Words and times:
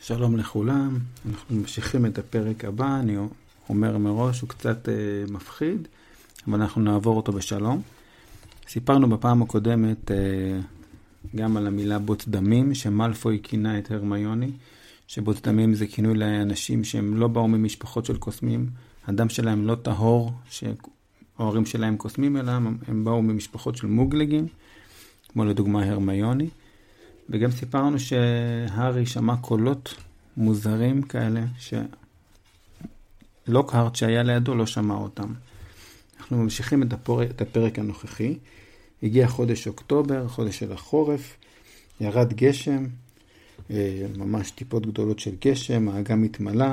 שלום 0.00 0.36
לכולם, 0.36 0.98
אנחנו 1.28 1.56
ממשיכים 1.56 2.06
את 2.06 2.18
הפרק 2.18 2.64
הבא, 2.64 3.00
אני 3.00 3.16
אומר 3.68 3.98
מראש, 3.98 4.40
הוא 4.40 4.48
קצת 4.48 4.88
אה, 4.88 4.94
מפחיד, 5.30 5.88
אבל 6.46 6.60
אנחנו 6.60 6.82
נעבור 6.82 7.16
אותו 7.16 7.32
בשלום. 7.32 7.82
סיפרנו 8.68 9.08
בפעם 9.08 9.42
הקודמת 9.42 10.10
אה, 10.10 10.16
גם 11.36 11.56
על 11.56 11.66
המילה 11.66 11.98
בוץ 11.98 12.28
דמים, 12.28 12.74
שמלפוי 12.74 13.40
כינה 13.42 13.78
את 13.78 13.90
הרמיוני, 13.90 14.50
שבוץ 15.06 15.40
דמים 15.40 15.74
זה 15.74 15.86
כינוי 15.86 16.14
לאנשים 16.14 16.84
שהם 16.84 17.16
לא 17.16 17.28
באו 17.28 17.48
ממשפחות 17.48 18.04
של 18.04 18.16
קוסמים, 18.16 18.66
הדם 19.06 19.28
שלהם 19.28 19.66
לא 19.66 19.74
טהור, 19.74 20.32
שההורים 20.50 21.66
שלהם 21.66 21.96
קוסמים, 21.96 22.36
אלא 22.36 22.52
הם 22.86 23.04
באו 23.04 23.22
ממשפחות 23.22 23.76
של 23.76 23.86
מוגלגים, 23.86 24.46
כמו 25.28 25.44
לדוגמה 25.44 25.84
הרמיוני. 25.84 26.48
וגם 27.30 27.50
סיפרנו 27.50 27.98
שהארי 27.98 29.06
שמע 29.06 29.36
קולות 29.36 29.94
מוזרים 30.36 31.02
כאלה, 31.02 31.44
שלוקהארט 33.46 33.96
שהיה 33.96 34.22
לידו 34.22 34.54
לא 34.54 34.66
שמע 34.66 34.94
אותם. 34.94 35.32
אנחנו 36.20 36.42
ממשיכים 36.42 36.82
את 36.82 36.92
הפרק, 36.92 37.30
את 37.30 37.40
הפרק 37.40 37.78
הנוכחי. 37.78 38.38
הגיע 39.02 39.28
חודש 39.28 39.66
אוקטובר, 39.66 40.28
חודש 40.28 40.58
של 40.58 40.72
החורף, 40.72 41.36
ירד 42.00 42.32
גשם, 42.32 42.86
אה, 43.70 44.06
ממש 44.16 44.50
טיפות 44.50 44.86
גדולות 44.86 45.18
של 45.18 45.34
גשם, 45.44 45.88
האגם 45.88 46.24
התמלא, 46.24 46.70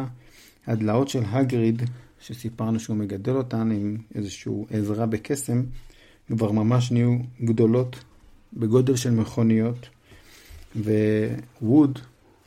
הדלעות 0.68 1.10
של 1.10 1.24
הגריד, 1.26 1.84
שסיפרנו 2.22 2.80
שהוא 2.80 2.98
מגדל 2.98 3.36
אותן 3.36 3.72
עם 3.72 3.98
איזושהי 4.16 4.54
עזרה 4.70 5.06
בקסם, 5.06 5.64
כבר 6.28 6.52
ממש 6.52 6.92
נהיו 6.92 7.18
גדולות 7.44 8.04
בגודל 8.54 8.96
של 8.96 9.12
מכוניות. 9.12 9.90
וווד, 10.76 12.00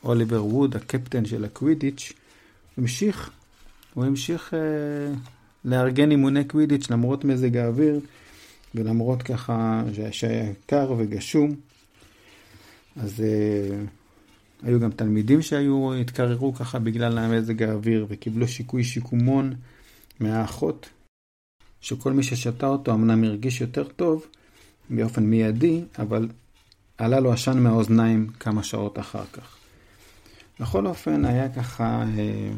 אוליבר 0.04 0.44
ווד, 0.44 0.76
הקפטן 0.76 1.24
של 1.24 1.44
הקווידיץ', 1.44 2.12
המשיך, 2.78 3.30
הוא 3.94 4.04
המשיך 4.04 4.54
אה, 4.54 5.14
לארגן 5.64 6.10
אימוני 6.10 6.44
קווידיץ' 6.44 6.90
למרות 6.90 7.24
מזג 7.24 7.56
האוויר 7.56 8.00
ולמרות 8.74 9.22
ככה 9.22 9.82
שהיה 10.10 10.52
קר 10.66 10.94
וגשום. 10.98 11.54
אז 12.96 13.20
אה, 13.20 13.84
היו 14.62 14.80
גם 14.80 14.90
תלמידים 14.90 15.42
שהיו, 15.42 15.94
התקררו 15.94 16.54
ככה 16.54 16.78
בגלל 16.78 17.18
המזג 17.18 17.62
האוויר 17.62 18.06
וקיבלו 18.08 18.48
שיקוי 18.48 18.84
שיקומון 18.84 19.54
מהאחות, 20.20 20.88
שכל 21.80 22.12
מי 22.12 22.22
ששתה 22.22 22.66
אותו 22.66 22.94
אמנם 22.94 23.24
הרגיש 23.24 23.60
יותר 23.60 23.84
טוב 23.84 24.26
באופן 24.90 25.22
מיידי, 25.22 25.84
אבל 25.98 26.28
עלה 26.98 27.20
לו 27.20 27.32
עשן 27.32 27.58
מהאוזניים 27.58 28.26
כמה 28.40 28.62
שעות 28.62 28.98
אחר 28.98 29.24
כך. 29.32 29.56
בכל 30.60 30.86
אופן, 30.86 31.24
היה 31.24 31.48
ככה 31.48 32.02
אה, 32.18 32.50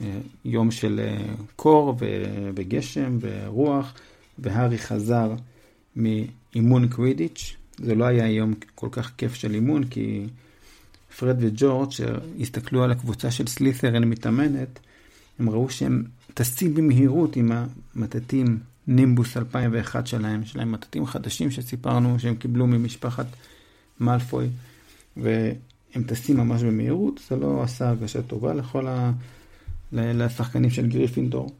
אה, 0.00 0.18
יום 0.44 0.70
של 0.70 1.00
אה, 1.00 1.34
קור 1.56 1.96
וגשם 2.54 3.18
ורוח, 3.20 3.94
והארי 4.38 4.78
חזר 4.78 5.32
מאימון 5.96 6.88
קווידיץ'. 6.88 7.56
זה 7.78 7.94
לא 7.94 8.04
היה 8.04 8.30
יום 8.30 8.54
כל 8.74 8.88
כך 8.90 9.12
כיף 9.16 9.34
של 9.34 9.54
אימון, 9.54 9.84
כי 9.84 10.26
פרד 11.18 11.36
וג'ורג' 11.40 11.90
שהסתכלו 11.90 12.84
על 12.84 12.90
הקבוצה 12.90 13.30
של 13.30 13.46
סלית'רן 13.46 14.04
מתאמנת, 14.04 14.78
הם 15.38 15.50
ראו 15.50 15.70
שהם 15.70 16.04
טסים 16.34 16.74
במהירות 16.74 17.36
עם 17.36 17.52
המטטים 17.52 18.58
נימבוס 18.86 19.36
2001 19.36 20.06
שלהם, 20.06 20.42
יש 20.42 20.56
להם 20.56 20.72
מטטים 20.72 21.06
חדשים 21.06 21.50
שסיפרנו 21.50 22.18
שהם 22.18 22.34
קיבלו 22.34 22.66
ממשפחת 22.66 23.26
מאלפוי, 24.00 24.48
והם 25.16 26.02
טסים 26.06 26.36
ממש 26.36 26.62
במהירות, 26.62 27.20
זה 27.28 27.36
לא 27.36 27.62
עשה 27.62 27.88
הרגשה 27.88 28.22
טובה 28.22 28.54
לכל 28.54 28.86
ה... 28.86 29.12
לשחקנים 29.92 30.70
של 30.70 30.86
גריפינדור. 30.86 31.50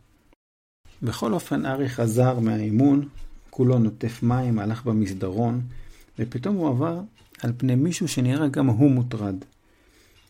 בכל 1.02 1.32
אופן, 1.32 1.66
ארי 1.66 1.88
חזר 1.88 2.38
מהאימון, 2.38 3.08
כולו 3.50 3.78
נוטף 3.78 4.22
מים, 4.22 4.58
הלך 4.58 4.84
במסדרון, 4.84 5.60
ופתאום 6.18 6.56
הוא 6.56 6.68
עבר 6.68 7.00
על 7.42 7.52
פני 7.56 7.74
מישהו 7.74 8.08
שנראה 8.08 8.48
גם 8.48 8.66
הוא 8.66 8.90
מוטרד. 8.90 9.36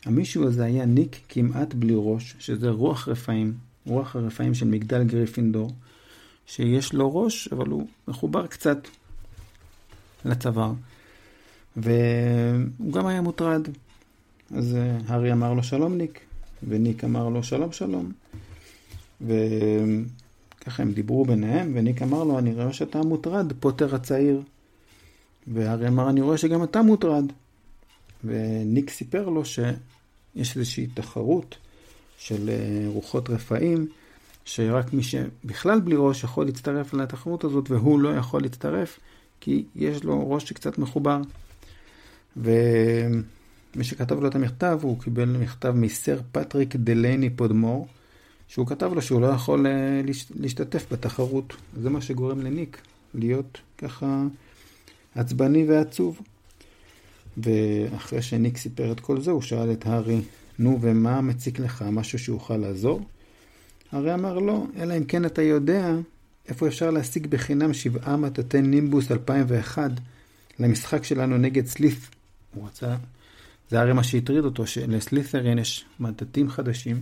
המישהו 0.05 0.47
הזה 0.47 0.65
היה 0.65 0.85
ניק 0.85 1.19
כמעט 1.29 1.73
בלי 1.73 1.93
ראש, 1.97 2.35
שזה 2.39 2.69
רוח 2.69 3.07
רפאים, 3.07 3.53
רוח 3.85 4.15
הרפאים 4.15 4.53
של 4.53 4.67
מגדל 4.67 5.03
גריפינדור, 5.03 5.71
שיש 6.47 6.93
לו 6.93 7.15
ראש, 7.15 7.47
אבל 7.47 7.67
הוא 7.67 7.87
מחובר 8.07 8.47
קצת 8.47 8.77
לצוואר. 10.25 10.73
והוא 11.77 12.93
גם 12.93 13.07
היה 13.07 13.21
מוטרד. 13.21 13.67
אז 14.55 14.75
אה, 14.75 14.97
הארי 15.07 15.31
אמר 15.31 15.53
לו 15.53 15.63
שלום 15.63 15.97
ניק, 15.97 16.19
וניק 16.67 17.03
אמר 17.03 17.29
לו 17.29 17.43
שלום 17.43 17.71
שלום. 17.71 18.11
וככה 19.21 20.83
הם 20.83 20.91
דיברו 20.91 21.25
ביניהם, 21.25 21.71
וניק 21.75 22.01
אמר 22.01 22.23
לו, 22.23 22.39
אני 22.39 22.53
רואה 22.53 22.73
שאתה 22.73 23.01
מוטרד, 23.01 23.53
פוטר 23.59 23.95
הצעיר. 23.95 24.41
והארי 25.47 25.87
אמר, 25.87 26.09
אני 26.09 26.21
רואה 26.21 26.37
שגם 26.37 26.63
אתה 26.63 26.81
מוטרד. 26.81 27.25
וניק 28.23 28.89
סיפר 28.89 29.29
לו 29.29 29.45
שיש 29.45 30.57
איזושהי 30.57 30.87
תחרות 30.87 31.57
של 32.17 32.49
אה, 32.49 32.87
רוחות 32.87 33.29
רפאים, 33.29 33.87
שרק 34.45 34.93
מי 34.93 35.03
שבכלל 35.03 35.79
בלי 35.79 35.95
ראש 35.97 36.23
יכול 36.23 36.45
להצטרף 36.45 36.93
לתחרות 36.93 37.43
הזאת, 37.43 37.71
והוא 37.71 37.99
לא 37.99 38.09
יכול 38.09 38.41
להצטרף, 38.41 38.99
כי 39.39 39.65
יש 39.75 40.03
לו 40.03 40.31
ראש 40.31 40.49
שקצת 40.49 40.77
מחובר. 40.77 41.21
ומי 42.37 43.83
שכתב 43.83 44.19
לו 44.19 44.27
את 44.27 44.35
המכתב, 44.35 44.79
הוא 44.81 44.99
קיבל 44.99 45.37
מכתב 45.37 45.71
מסר 45.75 46.19
פטריק 46.31 46.75
דלייני 46.75 47.29
פודמור, 47.29 47.87
שהוא 48.47 48.67
כתב 48.67 48.91
לו 48.93 49.01
שהוא 49.01 49.21
לא 49.21 49.27
יכול 49.27 49.67
אה, 49.67 50.01
להשתתף 50.35 50.85
בתחרות. 50.91 51.53
זה 51.81 51.89
מה 51.89 52.01
שגורם 52.01 52.41
לניק 52.41 52.81
להיות 53.13 53.61
ככה 53.77 54.23
עצבני 55.15 55.65
ועצוב. 55.65 56.21
ואחרי 57.37 58.21
שניק 58.21 58.57
סיפר 58.57 58.91
את 58.91 58.99
כל 58.99 59.21
זה, 59.21 59.31
הוא 59.31 59.41
שאל 59.41 59.71
את 59.71 59.85
הארי, 59.85 60.21
נו, 60.59 60.77
ומה 60.81 61.21
מציק 61.21 61.59
לך? 61.59 61.85
משהו 61.91 62.19
שיוכל 62.19 62.57
לעזור? 62.57 63.01
הארי 63.91 64.13
אמר 64.13 64.39
לא, 64.39 64.65
אלא 64.77 64.97
אם 64.97 65.03
כן 65.03 65.25
אתה 65.25 65.41
יודע 65.41 65.95
איפה 66.47 66.67
אפשר 66.67 66.91
להשיג 66.91 67.27
בחינם 67.27 67.73
שבעה 67.73 68.17
מטאטי 68.17 68.61
נימבוס 68.61 69.11
2001 69.11 69.91
למשחק 70.59 71.03
שלנו 71.03 71.37
נגד 71.37 71.65
סליף 71.65 72.09
הוא 72.55 72.67
רצה, 72.67 72.95
זה 73.69 73.79
הרי 73.79 73.93
מה 73.93 74.03
שהטריד 74.03 74.45
אותו, 74.45 74.67
שלסלית'רין 74.67 75.59
יש 75.59 75.85
מטטים 75.99 76.49
חדשים, 76.49 77.01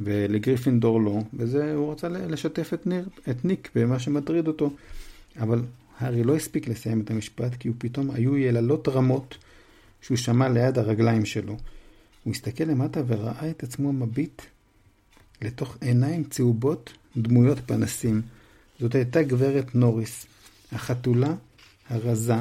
ולגריפינדור 0.00 1.00
לא, 1.00 1.18
וזה, 1.34 1.74
הוא 1.74 1.92
רצה 1.92 2.08
לשתף 2.08 2.74
את, 2.74 2.86
ניר, 2.86 3.08
את 3.30 3.44
ניק 3.44 3.70
במה 3.74 3.98
שמטריד 3.98 4.46
אותו. 4.46 4.70
אבל 5.40 5.62
הארי 5.98 6.24
לא 6.24 6.36
הספיק 6.36 6.68
לסיים 6.68 7.00
את 7.00 7.10
המשפט, 7.10 7.54
כי 7.54 7.68
הוא 7.68 7.76
פתאום 7.78 8.10
היו 8.10 8.36
יללות 8.36 8.88
רמות 8.88 9.38
שהוא 10.00 10.16
שמע 10.16 10.48
ליד 10.48 10.78
הרגליים 10.78 11.24
שלו. 11.24 11.56
הוא 12.24 12.32
הסתכל 12.32 12.64
למטה 12.64 13.00
וראה 13.06 13.50
את 13.50 13.62
עצמו 13.62 13.92
מביט 13.92 14.42
לתוך 15.42 15.76
עיניים 15.80 16.24
צהובות 16.24 16.92
דמויות 17.16 17.58
פנסים. 17.66 18.22
זאת 18.80 18.94
הייתה 18.94 19.22
גברת 19.22 19.74
נוריס, 19.74 20.26
החתולה 20.72 21.34
הרזה 21.88 22.34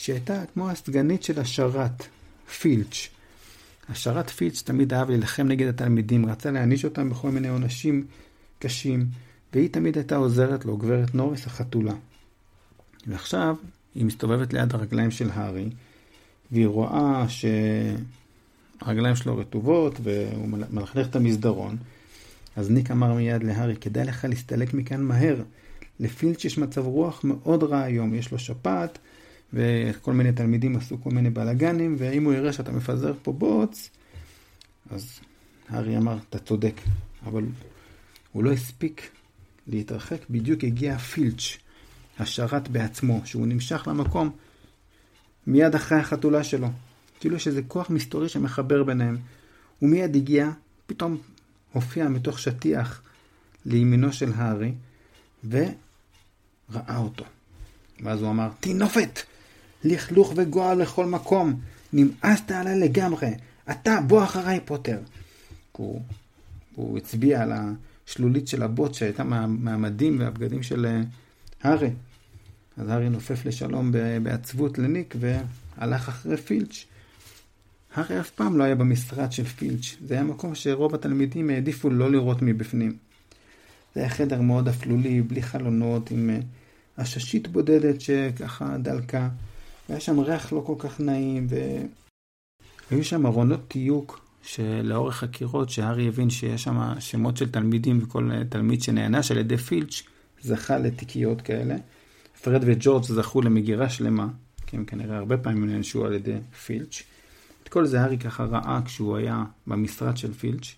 שהייתה 0.00 0.42
כמו 0.54 0.70
הסגנית 0.70 1.22
של 1.22 1.40
השרת, 1.40 2.06
פילץ'. 2.58 3.08
השרת 3.88 4.30
פילץ' 4.30 4.62
תמיד 4.62 4.94
אהב 4.94 5.10
להילחם 5.10 5.48
נגד 5.48 5.68
התלמידים, 5.68 6.26
רצה 6.26 6.50
להעניש 6.50 6.84
אותם 6.84 7.10
בכל 7.10 7.30
מיני 7.30 7.48
עונשים 7.48 8.06
קשים, 8.58 9.06
והיא 9.52 9.68
תמיד 9.70 9.96
הייתה 9.96 10.16
עוזרת 10.16 10.64
לו, 10.64 10.76
גברת 10.76 11.14
נוריס 11.14 11.46
החתולה. 11.46 11.92
ועכשיו 13.06 13.56
היא 13.94 14.04
מסתובבת 14.04 14.52
ליד 14.52 14.74
הרגליים 14.74 15.10
של 15.10 15.30
הארי, 15.30 15.68
והיא 16.52 16.66
רואה 16.66 17.26
שהרגליים 17.28 19.16
שלו 19.16 19.36
רטובות, 19.36 19.94
והוא 20.02 20.48
מלכלך 20.48 21.08
את 21.08 21.16
המסדרון. 21.16 21.76
אז 22.56 22.70
ניק 22.70 22.90
אמר 22.90 23.14
מיד 23.14 23.42
להארי, 23.42 23.76
כדאי 23.76 24.04
לך 24.04 24.24
להסתלק 24.24 24.74
מכאן 24.74 25.02
מהר. 25.02 25.42
לפילץ' 26.00 26.44
יש 26.44 26.58
מצב 26.58 26.86
רוח 26.86 27.20
מאוד 27.24 27.62
רע 27.62 27.80
היום, 27.80 28.14
יש 28.14 28.32
לו 28.32 28.38
שפעת, 28.38 28.98
וכל 29.52 30.12
מיני 30.12 30.32
תלמידים 30.32 30.76
עשו 30.76 31.02
כל 31.02 31.10
מיני 31.10 31.30
בלאגנים, 31.30 31.96
ואם 31.98 32.24
הוא 32.24 32.32
יראה 32.32 32.52
שאתה 32.52 32.72
מפזר 32.72 33.12
פה 33.22 33.32
בוץ, 33.32 33.90
אז 34.90 35.20
הארי 35.68 35.96
אמר, 35.96 36.18
אתה 36.28 36.38
צודק, 36.38 36.80
אבל 37.26 37.44
הוא 38.32 38.44
לא 38.44 38.52
הספיק 38.52 39.10
להתרחק, 39.66 40.18
בדיוק 40.30 40.64
הגיע 40.64 40.98
פילץ', 40.98 41.58
השרת 42.18 42.68
בעצמו, 42.68 43.20
שהוא 43.24 43.46
נמשך 43.46 43.88
למקום 43.88 44.30
מיד 45.46 45.74
אחרי 45.74 45.98
החתולה 45.98 46.44
שלו. 46.44 46.68
כאילו 47.20 47.36
יש 47.36 47.48
איזה 47.48 47.62
כוח 47.68 47.90
מסתורי 47.90 48.28
שמחבר 48.28 48.82
ביניהם. 48.82 49.18
הוא 49.78 49.88
מיד 49.90 50.16
הגיע, 50.16 50.50
פתאום 50.86 51.16
הופיע 51.72 52.08
מתוך 52.08 52.38
שטיח 52.38 53.02
לימינו 53.66 54.12
של 54.12 54.32
הארי, 54.34 54.72
וראה 55.44 56.96
אותו. 56.96 57.24
ואז 58.02 58.22
הוא 58.22 58.30
אמר, 58.30 58.48
תינופת! 58.60 59.20
לכלוך 59.84 60.32
וגועל 60.36 60.82
לכל 60.82 61.06
מקום. 61.06 61.60
נמאסת 61.92 62.50
עליי 62.50 62.80
לגמרי. 62.80 63.30
אתה, 63.70 63.98
בוא 64.06 64.24
אחריי, 64.24 64.60
פוטר. 64.64 64.98
הוא, 65.72 66.02
הוא 66.74 66.98
הצביע 66.98 67.42
על 67.42 67.52
השלולית 68.06 68.48
של 68.48 68.62
הבוט 68.62 68.94
שהייתה 68.94 69.24
מה, 69.24 69.46
מהמדים 69.46 70.20
והבגדים 70.20 70.62
של 70.62 70.86
אה, 70.86 71.00
הארי. 71.62 71.90
אז 72.76 72.88
הארי 72.88 73.08
נופף 73.08 73.46
לשלום 73.46 73.92
בעצבות 74.22 74.78
לניק 74.78 75.14
והלך 75.20 76.08
אחרי 76.08 76.36
פילץ'. 76.36 76.84
הארי 77.94 78.20
אף 78.20 78.30
פעם 78.30 78.58
לא 78.58 78.64
היה 78.64 78.74
במשרד 78.74 79.32
של 79.32 79.44
פילץ', 79.44 79.96
זה 80.06 80.14
היה 80.14 80.22
מקום 80.22 80.54
שרוב 80.54 80.94
התלמידים 80.94 81.50
העדיפו 81.50 81.90
לא 81.90 82.10
לראות 82.10 82.42
מבפנים. 82.42 82.96
זה 83.94 84.00
היה 84.00 84.08
חדר 84.08 84.40
מאוד 84.40 84.68
אפלולי, 84.68 85.22
בלי 85.22 85.42
חלונות, 85.42 86.10
עם 86.10 86.30
אה, 86.30 86.40
עששית 86.96 87.48
בודדת 87.48 88.00
שככה 88.00 88.76
דלקה. 88.78 89.28
והיה 89.90 90.00
שם 90.00 90.20
ריח 90.20 90.52
לא 90.52 90.62
כל 90.66 90.74
כך 90.78 91.00
נעים, 91.00 91.46
והיו 92.90 93.04
שם 93.04 93.26
ארונות 93.26 93.60
תיוק 93.68 94.20
שלאורך 94.42 95.22
הקירות, 95.22 95.70
שהארי 95.70 96.08
הבין 96.08 96.30
שיש 96.30 96.62
שם 96.62 96.92
שמות 97.00 97.36
של 97.36 97.50
תלמידים, 97.50 97.98
וכל 98.02 98.30
תלמיד 98.48 98.82
שנענש 98.82 99.30
על 99.30 99.38
ידי 99.38 99.56
פילץ' 99.56 100.02
זכה 100.42 100.78
לתיקיות 100.78 101.40
כאלה. 101.42 101.76
פרד 102.42 102.60
וג'ורג' 102.66 103.04
זכו 103.04 103.42
למגירה 103.42 103.88
שלמה, 103.88 104.28
כי 104.66 104.76
הם 104.76 104.84
כנראה 104.84 105.16
הרבה 105.16 105.38
פעמים 105.38 105.70
נענשו 105.70 106.06
על 106.06 106.12
ידי 106.12 106.36
פילץ'. 106.64 107.02
את 107.62 107.68
כל 107.68 107.86
זה 107.86 108.00
הארי 108.00 108.18
ככה 108.18 108.44
ראה 108.44 108.80
כשהוא 108.84 109.16
היה 109.16 109.44
במשרד 109.66 110.16
של 110.16 110.32
פילץ'. 110.32 110.74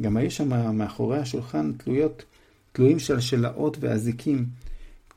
גם 0.00 0.16
היו 0.16 0.30
שם 0.30 0.76
מאחורי 0.78 1.18
השולחן 1.18 1.72
תלויות, 1.72 2.24
תלויים 2.72 2.98
של 2.98 3.20
שלאות 3.20 3.76
ואזיקים. 3.80 4.46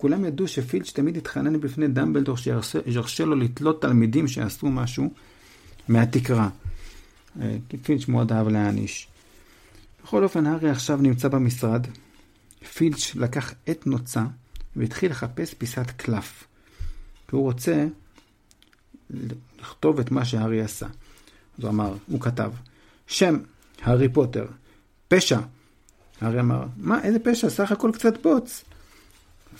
כולם 0.01 0.25
ידעו 0.25 0.47
שפילץ' 0.47 0.91
תמיד 0.91 1.17
התחנן 1.17 1.59
בפני 1.59 1.87
דמבלדור 1.87 2.37
שירשה 2.37 3.25
לו 3.25 3.35
לתלות 3.35 3.81
תלמידים 3.81 4.27
שעשו 4.27 4.67
משהו 4.67 5.13
מהתקרה. 5.87 6.49
אה, 7.41 7.57
כי 7.69 7.77
פילץ' 7.77 8.07
מאוד 8.07 8.31
אהב 8.31 8.47
להעניש. 8.47 9.07
בכל 10.03 10.23
אופן, 10.23 10.45
הארי 10.45 10.69
עכשיו 10.69 10.97
נמצא 10.97 11.27
במשרד. 11.27 11.87
פילץ' 12.73 13.15
לקח 13.15 13.53
עת 13.67 13.87
נוצה 13.87 14.23
והתחיל 14.75 15.11
לחפש 15.11 15.53
פיסת 15.53 15.91
קלף. 15.97 16.43
כי 17.27 17.35
הוא 17.35 17.43
רוצה 17.43 17.85
לכתוב 19.59 19.99
את 19.99 20.11
מה 20.11 20.25
שהארי 20.25 20.61
עשה. 20.61 20.87
אז 21.57 21.63
הוא 21.63 21.69
אמר, 21.69 21.95
הוא 22.07 22.21
כתב, 22.21 22.51
שם, 23.07 23.37
הארי 23.81 24.09
פוטר, 24.09 24.45
פשע. 25.07 25.39
הארי 26.21 26.39
אמר, 26.39 26.63
מה, 26.77 27.03
איזה 27.03 27.19
פשע? 27.19 27.49
סך 27.49 27.71
הכל 27.71 27.91
קצת 27.93 28.21
בוץ. 28.23 28.63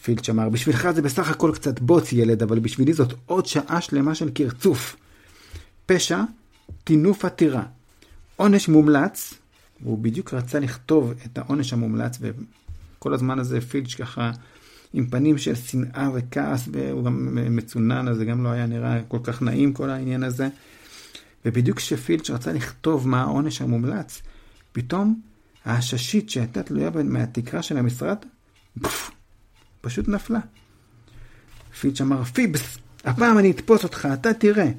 פילץ' 0.01 0.29
אמר, 0.29 0.49
בשבילך 0.49 0.91
זה 0.91 1.01
בסך 1.01 1.29
הכל 1.29 1.51
קצת 1.53 1.79
בוץ, 1.79 2.13
ילד, 2.13 2.43
אבל 2.43 2.59
בשבילי 2.59 2.93
זאת 2.93 3.13
עוד 3.25 3.45
שעה 3.45 3.81
שלמה 3.81 4.15
של 4.15 4.29
קרצוף. 4.29 4.95
פשע, 5.85 6.21
טינוף 6.83 7.25
עתירה. 7.25 7.63
עונש 8.35 8.67
מומלץ, 8.67 9.33
והוא 9.81 9.99
בדיוק 9.99 10.33
רצה 10.33 10.59
לכתוב 10.59 11.13
את 11.25 11.37
העונש 11.37 11.73
המומלץ, 11.73 12.17
וכל 12.21 13.13
הזמן 13.13 13.39
הזה 13.39 13.61
פילץ' 13.61 13.93
ככה 13.93 14.31
עם 14.93 15.07
פנים 15.07 15.37
של 15.37 15.55
שנאה 15.55 16.09
וכעס, 16.13 16.67
והוא 16.71 17.05
גם 17.05 17.37
מצונן, 17.55 18.07
אז 18.07 18.17
זה 18.17 18.25
גם 18.25 18.43
לא 18.43 18.49
היה 18.49 18.65
נראה 18.65 19.01
כל 19.07 19.19
כך 19.23 19.41
נעים 19.41 19.73
כל 19.73 19.89
העניין 19.89 20.23
הזה. 20.23 20.47
ובדיוק 21.45 21.77
כשפילץ' 21.77 22.29
רצה 22.29 22.53
לכתוב 22.53 23.07
מה 23.07 23.21
העונש 23.21 23.61
המומלץ, 23.61 24.21
פתאום 24.71 25.19
העששית 25.65 26.29
שהייתה 26.29 26.63
תלויה 26.63 26.89
מהתקרה 27.03 27.61
של 27.61 27.77
המשרד, 27.77 28.17
פוף, 28.81 29.11
פשוט 29.81 30.07
נפלה. 30.07 30.39
פילץ' 31.79 32.01
אמר, 32.01 32.23
פיבס, 32.23 32.77
הפעם 33.03 33.37
אני 33.37 33.51
אתפוס 33.51 33.83
אותך, 33.83 34.07
אתה 34.13 34.33
תראה. 34.33 34.71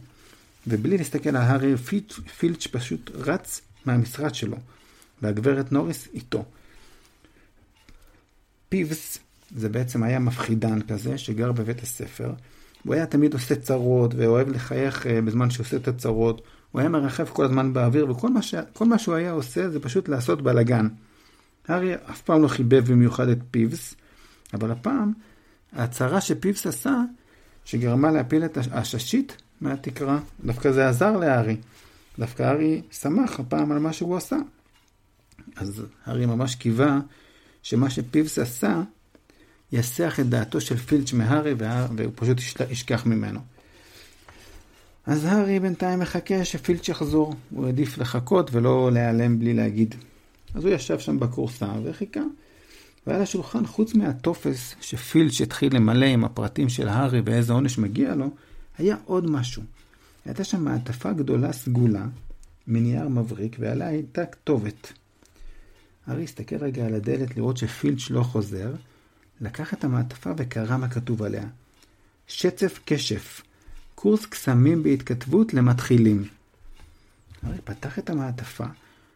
ובלי 0.66 0.98
להסתכל 0.98 1.28
על 1.28 1.36
הארי, 1.36 1.76
פילץ', 1.76 2.20
פילץ' 2.38 2.66
פשוט 2.66 3.10
רץ 3.14 3.60
מהמשרד 3.84 4.34
שלו, 4.34 4.56
והגברת 5.22 5.72
נוריס 5.72 6.08
איתו. 6.14 6.44
פיבס 8.68 9.18
זה 9.56 9.68
בעצם 9.68 10.02
היה 10.02 10.18
מפחידן 10.18 10.82
כזה, 10.82 11.18
שגר 11.18 11.52
בבית 11.52 11.82
הספר. 11.82 12.32
הוא 12.84 12.94
היה 12.94 13.06
תמיד 13.06 13.34
עושה 13.34 13.56
צרות, 13.56 14.14
ואוהב 14.14 14.48
לחייך 14.48 15.06
אה, 15.06 15.22
בזמן 15.22 15.50
שעושה 15.50 15.76
את 15.76 15.88
הצרות. 15.88 16.42
הוא 16.72 16.80
היה 16.80 16.88
מרחף 16.88 17.30
כל 17.30 17.44
הזמן 17.44 17.72
באוויר, 17.72 18.10
וכל 18.10 18.28
מה, 18.28 18.42
ש... 18.42 18.54
מה 18.80 18.98
שהוא 18.98 19.14
היה 19.14 19.32
עושה 19.32 19.70
זה 19.70 19.80
פשוט 19.80 20.08
לעשות 20.08 20.42
בלאגן. 20.42 20.88
הארי 21.68 21.94
אף 21.94 22.22
פעם 22.22 22.42
לא 22.42 22.48
חיבב 22.48 22.92
במיוחד 22.92 23.28
את 23.28 23.38
פיבס, 23.50 23.94
אבל 24.54 24.70
הפעם, 24.70 25.12
ההצהרה 25.72 26.20
שפיבס 26.20 26.66
עשה, 26.66 26.96
שגרמה 27.64 28.10
להפיל 28.10 28.44
את 28.44 28.58
הששית 28.72 29.36
מהתקרה, 29.60 30.18
דווקא 30.44 30.72
זה 30.72 30.88
עזר 30.88 31.16
להארי. 31.16 31.56
דווקא 32.18 32.42
הארי 32.42 32.82
שמח 32.90 33.40
הפעם 33.40 33.72
על 33.72 33.78
מה 33.78 33.92
שהוא 33.92 34.16
עשה. 34.16 34.36
אז 35.56 35.82
הארי 36.04 36.26
ממש 36.26 36.54
קיווה 36.54 36.98
שמה 37.62 37.90
שפיבס 37.90 38.38
עשה, 38.38 38.82
יסח 39.72 40.20
את 40.20 40.28
דעתו 40.28 40.60
של 40.60 40.76
פילץ' 40.76 41.12
מהארי, 41.12 41.54
והוא 41.58 42.12
פשוט 42.14 42.38
ישכח 42.70 43.06
ממנו. 43.06 43.40
אז 45.06 45.24
הארי 45.24 45.60
בינתיים 45.60 45.98
מחכה 45.98 46.44
שפילץ' 46.44 46.88
יחזור. 46.88 47.34
הוא 47.50 47.66
העדיף 47.66 47.98
לחכות 47.98 48.54
ולא 48.54 48.90
להיעלם 48.92 49.38
בלי 49.38 49.54
להגיד. 49.54 49.94
אז 50.54 50.64
הוא 50.64 50.74
ישב 50.74 50.98
שם 50.98 51.20
בכורסה 51.20 51.68
וחיכה. 51.84 52.20
ועל 53.06 53.22
השולחן, 53.22 53.66
חוץ 53.66 53.94
מהטופס 53.94 54.74
שפילץ' 54.80 55.40
התחיל 55.40 55.76
למלא 55.76 56.06
עם 56.06 56.24
הפרטים 56.24 56.68
של 56.68 56.88
הארי 56.88 57.20
ואיזה 57.24 57.52
עונש 57.52 57.78
מגיע 57.78 58.14
לו, 58.14 58.30
היה 58.78 58.96
עוד 59.04 59.30
משהו. 59.30 59.62
הייתה 60.24 60.44
שם 60.44 60.64
מעטפה 60.64 61.12
גדולה 61.12 61.52
סגולה, 61.52 62.06
מנייר 62.66 63.08
מבריק, 63.08 63.56
ועליה 63.58 63.88
הייתה 63.88 64.26
כתובת. 64.26 64.92
הארי 66.06 66.24
הסתכל 66.24 66.56
רגע 66.56 66.86
על 66.86 66.94
הדלת 66.94 67.36
לראות 67.36 67.56
שפילץ' 67.56 68.10
לא 68.10 68.22
חוזר, 68.22 68.72
לקח 69.40 69.74
את 69.74 69.84
המעטפה 69.84 70.30
וקרא 70.36 70.76
מה 70.76 70.88
כתוב 70.88 71.22
עליה. 71.22 71.44
שצף 72.26 72.80
כשף, 72.86 73.42
קורס 73.94 74.26
קסמים 74.26 74.82
בהתכתבות 74.82 75.54
למתחילים. 75.54 76.24
הארי 77.42 77.58
פתח 77.64 77.98
את 77.98 78.10
המעטפה, 78.10 78.64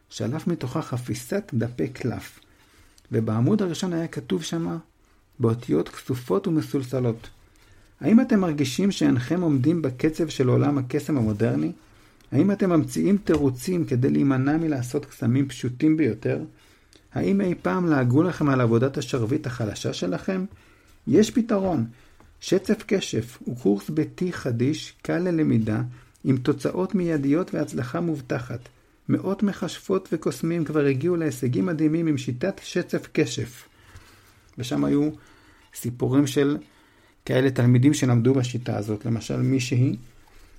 שלף 0.09 0.47
מתוכה 0.47 0.81
חפיסת 0.81 1.51
דפי 1.53 1.89
קלף, 1.89 2.39
ובעמוד 3.11 3.61
הראשון 3.61 3.93
היה 3.93 4.07
כתוב 4.07 4.43
שמה, 4.43 4.77
באותיות 5.39 5.89
כסופות 5.89 6.47
ומסולסלות. 6.47 7.29
האם 8.01 8.21
אתם 8.21 8.39
מרגישים 8.39 8.91
שאינכם 8.91 9.41
עומדים 9.41 9.81
בקצב 9.81 10.27
של 10.27 10.47
עולם 10.47 10.77
הקסם 10.77 11.17
המודרני? 11.17 11.71
האם 12.31 12.51
אתם 12.51 12.69
ממציאים 12.69 13.17
תירוצים 13.17 13.85
כדי 13.85 14.09
להימנע 14.09 14.57
מלעשות 14.57 15.05
קסמים 15.05 15.47
פשוטים 15.47 15.97
ביותר? 15.97 16.39
האם 17.13 17.41
אי 17.41 17.55
פעם 17.61 17.89
לעגו 17.89 18.23
לכם 18.23 18.49
על 18.49 18.61
עבודת 18.61 18.97
השרביט 18.97 19.47
החלשה 19.47 19.93
שלכם? 19.93 20.45
יש 21.07 21.31
פתרון. 21.31 21.85
שצף 22.41 22.83
כשף 22.87 23.37
הוא 23.45 23.57
קורס 23.57 23.89
ביתי 23.89 24.33
חדיש, 24.33 24.93
קל 25.01 25.17
ללמידה, 25.17 25.81
עם 26.23 26.37
תוצאות 26.37 26.95
מיידיות 26.95 27.53
והצלחה 27.53 27.99
מובטחת. 27.99 28.59
מאות 29.09 29.43
מכשפות 29.43 30.09
וקוסמים 30.11 30.65
כבר 30.65 30.85
הגיעו 30.85 31.15
להישגים 31.15 31.65
מדהימים 31.65 32.07
עם 32.07 32.17
שיטת 32.17 32.61
שצף 32.63 33.07
כשף. 33.13 33.67
ושם 34.57 34.85
היו 34.85 35.09
סיפורים 35.75 36.27
של 36.27 36.57
כאלה 37.25 37.51
תלמידים 37.51 37.93
שלמדו 37.93 38.33
בשיטה 38.33 38.77
הזאת. 38.77 39.05
למשל 39.05 39.37
מישהי 39.37 39.95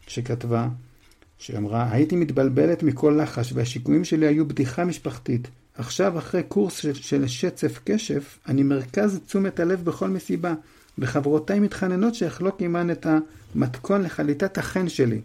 שכתבה, 0.06 0.68
שאמרה, 1.38 1.92
הייתי 1.92 2.16
מתבלבלת 2.16 2.82
מכל 2.82 3.20
לחש 3.22 3.52
והשיקויים 3.52 4.04
שלי 4.04 4.26
היו 4.26 4.48
בדיחה 4.48 4.84
משפחתית. 4.84 5.48
עכשיו, 5.74 6.18
אחרי 6.18 6.42
קורס 6.42 6.76
של, 6.92 7.26
שצף 7.26 7.80
כשף, 7.86 8.38
אני 8.48 8.62
מרכז 8.62 9.20
תשומת 9.26 9.60
הלב 9.60 9.84
בכל 9.84 10.08
מסיבה, 10.08 10.54
וחברותיי 10.98 11.60
מתחננות 11.60 12.14
שאחלוק 12.14 12.60
עימן 12.60 12.90
את 12.90 13.06
המתכון 13.54 14.02
לחליטת 14.02 14.58
החן 14.58 14.88
שלי. 14.88 15.20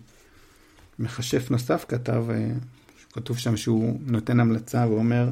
מכשף 1.00 1.52
נוסף 1.52 1.86
כתב, 1.88 2.26
אה, 2.30 2.52
כתוב 3.14 3.38
שם 3.38 3.58
שהוא 3.58 4.00
נותן 4.06 4.40
המלצה 4.40 4.86
ואומר, 4.90 5.30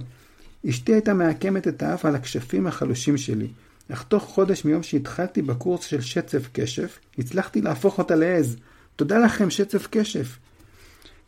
אשתי 0.70 0.94
הייתה 0.94 1.14
מעקמת 1.14 1.68
את 1.68 1.84
האף 1.84 2.06
על 2.06 2.16
הכשפים 2.16 2.68
החלושים 2.68 3.18
שלי, 3.18 3.48
אך 3.94 4.04
תוך 4.04 4.24
חודש 4.24 4.66
מיום 4.66 4.84
שהתחלתי 4.84 5.42
בקורס 5.42 5.84
של 5.86 6.02
שצף 6.02 6.50
כשף, 6.54 7.00
הצלחתי 7.18 7.62
להפוך 7.62 7.98
אותה 7.98 8.16
לעז. 8.16 8.58
תודה 8.96 9.20
לכם, 9.20 9.50
שצף 9.50 9.88
כשף. 9.92 10.38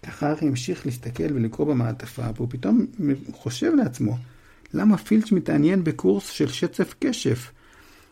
ככה 0.04 0.32
ארי 0.32 0.48
המשיך 0.48 0.86
להסתכל 0.86 1.34
ולקרוא 1.34 1.68
במעטפה, 1.68 2.24
והוא 2.36 2.48
פתאום 2.52 2.86
חושב 3.32 3.72
לעצמו, 3.76 4.18
למה 4.74 4.98
פילץ' 4.98 5.32
מתעניין 5.32 5.84
בקורס 5.84 6.30
של 6.30 6.48
שצף 6.48 6.96
כשף? 7.02 7.52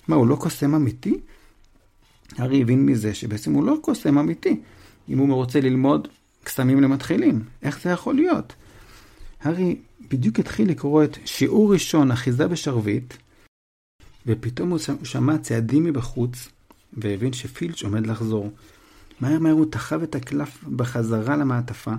מה, 0.08 0.16
הוא 0.16 0.28
לא 0.28 0.36
קוסם 0.36 0.76
אמיתי? 0.76 1.20
ארי 2.40 2.62
הבין 2.62 2.86
מזה 2.86 3.14
שבעצם 3.14 3.54
הוא 3.54 3.64
לא 3.64 3.78
קוסם 3.82 4.18
אמיתי, 4.18 4.60
אם 5.10 5.18
הוא 5.18 5.36
רוצה 5.36 5.62
ללמוד 5.62 6.08
קסמים 6.44 6.82
למתחילים. 6.82 7.44
איך 7.62 7.82
זה 7.84 7.90
יכול 7.90 8.16
להיות? 8.16 8.54
הארי 9.42 9.78
בדיוק 10.10 10.40
התחיל 10.40 10.70
לקרוא 10.70 11.04
את 11.04 11.18
שיעור 11.26 11.74
ראשון, 11.74 12.12
אחיזה 12.12 12.48
בשרביט, 12.48 13.14
ופתאום 14.26 14.70
הוא 14.70 14.80
שמע 15.04 15.38
צעדים 15.38 15.84
מבחוץ, 15.84 16.50
והבין 16.94 17.34
שפילץ' 17.34 17.84
עומד 17.84 18.08
לחזור. 18.08 18.52
מהר 19.20 19.40
מהר 19.40 19.54
הוא 19.54 19.66
תחב 19.72 20.04
את 20.04 20.16
הקלף 20.16 20.64
בחזרה 20.64 21.38
למעטפה, 21.38 21.94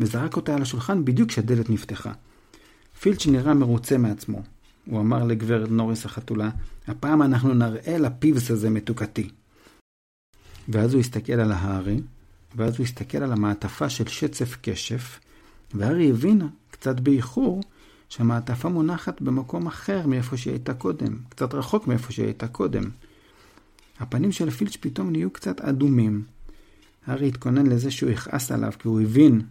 וזרק 0.00 0.36
אותה 0.36 0.54
על 0.54 0.62
השולחן 0.62 1.04
בדיוק 1.04 1.28
כשהדלת 1.28 1.70
נפתחה. 1.70 2.12
פילץ' 3.00 3.26
נראה 3.26 3.54
מרוצה 3.54 3.98
מעצמו. 3.98 4.42
הוא 4.86 5.00
אמר 5.00 5.24
לגברת 5.24 5.68
נוריס 5.68 6.06
החתולה, 6.06 6.50
הפעם 6.86 7.22
אנחנו 7.22 7.54
נראה 7.54 7.98
לפיבס 7.98 8.50
הזה 8.50 8.70
מתוקתי. 8.70 9.28
ואז 10.68 10.92
הוא 10.94 11.00
הסתכל 11.00 11.32
על 11.32 11.52
ההארי, 11.52 12.00
ואז 12.56 12.76
הוא 12.76 12.84
הסתכל 12.84 13.18
על 13.18 13.32
המעטפה 13.32 13.88
של 13.88 14.06
שצף 14.08 14.56
כשף, 14.62 15.20
והארי 15.74 16.10
הבין, 16.10 16.48
קצת 16.70 17.00
באיחור, 17.00 17.60
שהמעטפה 18.08 18.68
מונחת 18.68 19.20
במקום 19.20 19.66
אחר 19.66 20.06
מאיפה 20.06 20.36
שהיא 20.36 20.52
הייתה 20.52 20.74
קודם, 20.74 21.16
קצת 21.28 21.54
רחוק 21.54 21.86
מאיפה 21.86 22.12
שהיא 22.12 22.26
הייתה 22.26 22.48
קודם. 22.48 22.90
הפנים 24.00 24.32
של 24.32 24.50
פילץ' 24.50 24.76
פתאום 24.76 25.10
נהיו 25.10 25.30
קצת 25.30 25.60
אדומים. 25.60 26.24
הארי 27.06 27.28
התכונן 27.28 27.66
לזה 27.66 27.90
שהוא 27.90 28.10
יכעס 28.10 28.52
עליו, 28.52 28.72
כי 28.78 28.88
הוא 28.88 29.00
הבין 29.00 29.42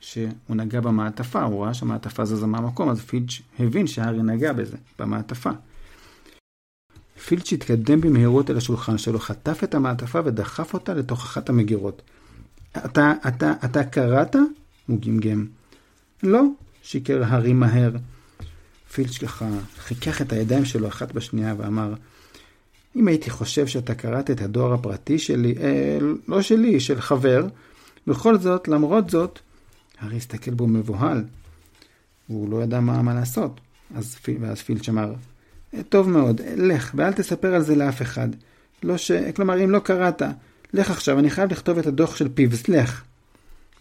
שהוא 0.00 0.28
נגע 0.48 0.80
במעטפה, 0.80 1.42
הוא 1.42 1.64
ראה 1.64 1.74
שהמעטפה 1.74 2.24
זזה 2.24 2.46
מהמקום, 2.46 2.88
אז 2.88 3.00
פילץ' 3.00 3.40
הבין 3.58 3.86
שהארי 3.86 4.22
נגע 4.22 4.52
בזה, 4.52 4.76
במעטפה. 4.98 5.50
פילץ' 7.26 7.52
התקדם 7.52 8.00
במהירות 8.00 8.50
אל 8.50 8.56
השולחן 8.56 8.98
שלו, 8.98 9.18
חטף 9.18 9.64
את 9.64 9.74
המעטפה 9.74 10.20
ודחף 10.24 10.74
אותה 10.74 10.94
לתוך 10.94 11.24
אחת 11.24 11.48
המגירות. 11.48 12.02
אתה, 12.76 13.12
אתה, 13.28 13.52
אתה 13.64 13.84
קראת? 13.84 14.36
הוא 14.86 15.00
גמגם. 15.00 15.46
לא, 16.22 16.42
שיקר 16.82 17.22
הארי 17.24 17.52
מהר. 17.52 17.90
פילץ' 18.92 19.18
ככה 19.18 19.48
חיכך 19.78 20.22
את 20.22 20.32
הידיים 20.32 20.64
שלו 20.64 20.88
אחת 20.88 21.12
בשנייה 21.12 21.54
ואמר, 21.58 21.94
אם 22.96 23.08
הייתי 23.08 23.30
חושב 23.30 23.66
שאתה 23.66 23.94
קראת 23.94 24.30
את 24.30 24.42
הדואר 24.42 24.72
הפרטי 24.72 25.18
שלי, 25.18 25.54
אה, 25.60 25.98
לא 26.28 26.42
שלי, 26.42 26.80
של 26.80 27.00
חבר, 27.00 27.46
בכל 28.06 28.38
זאת, 28.38 28.68
למרות 28.68 29.10
זאת, 29.10 29.38
הארי 30.00 30.16
הסתכל 30.16 30.50
בו 30.50 30.66
מבוהל, 30.66 31.24
והוא 32.28 32.50
לא 32.50 32.62
ידע 32.62 32.80
מה, 32.80 33.02
מה 33.02 33.14
לעשות. 33.14 33.60
אז, 33.94 34.16
ואז 34.40 34.58
פילץ' 34.58 34.88
אמר, 34.88 35.14
אה, 35.74 35.82
טוב 35.82 36.08
מאוד, 36.08 36.40
לך, 36.56 36.92
ואל 36.94 37.12
תספר 37.12 37.54
על 37.54 37.62
זה 37.62 37.76
לאף 37.76 38.02
אחד. 38.02 38.28
לא 38.82 38.96
ש... 38.96 39.10
כלומר, 39.12 39.64
אם 39.64 39.70
לא 39.70 39.78
קראת, 39.78 40.22
לך 40.74 40.90
עכשיו, 40.90 41.18
אני 41.18 41.30
חייב 41.30 41.52
לכתוב 41.52 41.78
את 41.78 41.86
הדוח 41.86 42.16
של 42.16 42.28
פיבס, 42.34 42.68
לך. 42.68 43.02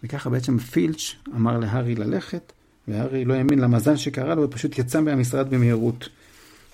וככה 0.04 0.30
בעצם 0.30 0.58
פילץ' 0.58 1.16
אמר 1.36 1.60
להארי 1.60 1.96
ללכת, 1.96 2.54
והארי 2.88 3.26
לא 3.26 3.34
האמין 3.34 3.60
למזל 3.60 3.96
שקרה 3.96 4.36
לו, 4.36 4.44
ופשוט 4.44 4.80
יצא 4.80 5.02
מהמשרד 5.02 5.50
במהירות. 5.50 6.10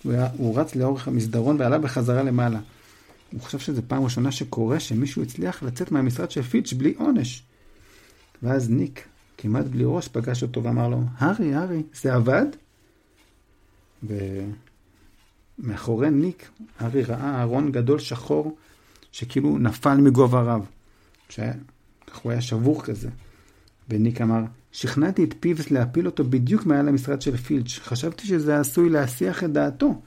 הוא, 0.03 0.13
היה, 0.13 0.27
הוא 0.37 0.59
רץ 0.59 0.75
לאורך 0.75 1.07
המסדרון 1.07 1.55
ועלה 1.59 1.77
בחזרה 1.77 2.23
למעלה. 2.23 2.59
הוא 3.31 3.41
חושב 3.41 3.59
שזו 3.59 3.81
פעם 3.87 4.03
ראשונה 4.03 4.31
שקורה 4.31 4.79
שמישהו 4.79 5.21
הצליח 5.21 5.63
לצאת 5.63 5.91
מהמשרד 5.91 6.31
של 6.31 6.41
פיץ' 6.41 6.73
בלי 6.73 6.93
עונש. 6.97 7.43
ואז 8.43 8.69
ניק, 8.69 9.07
כמעט 9.37 9.65
בלי 9.65 9.83
ראש, 9.85 10.07
פגש 10.07 10.43
אותו 10.43 10.63
ואמר 10.63 10.89
לו, 10.89 11.01
הארי, 11.17 11.53
הארי, 11.53 11.83
זה 12.01 12.13
עבד? 12.13 12.45
ומאחורי 15.63 16.09
ניק, 16.09 16.49
הארי 16.79 17.03
ראה 17.03 17.41
ארון 17.41 17.71
גדול 17.71 17.99
שחור, 17.99 18.57
שכאילו 19.11 19.57
נפל 19.57 19.97
מגובה 19.97 20.41
רב. 20.41 20.65
שהיה, 21.29 21.53
הוא 22.21 22.31
היה 22.31 22.41
שבור 22.41 22.83
כזה. 22.83 23.09
וניק 23.89 24.21
אמר, 24.21 24.43
שכנעתי 24.71 25.23
את 25.23 25.33
פיבס 25.39 25.71
להפיל 25.71 26.05
אותו 26.05 26.23
בדיוק 26.23 26.65
מעל 26.65 26.87
המשרד 26.87 27.21
של 27.21 27.37
פילץ'. 27.37 27.79
חשבתי 27.83 28.27
שזה 28.27 28.59
עשוי 28.59 28.89
להסיח 28.89 29.43
את 29.43 29.51
דעתו. 29.51 30.01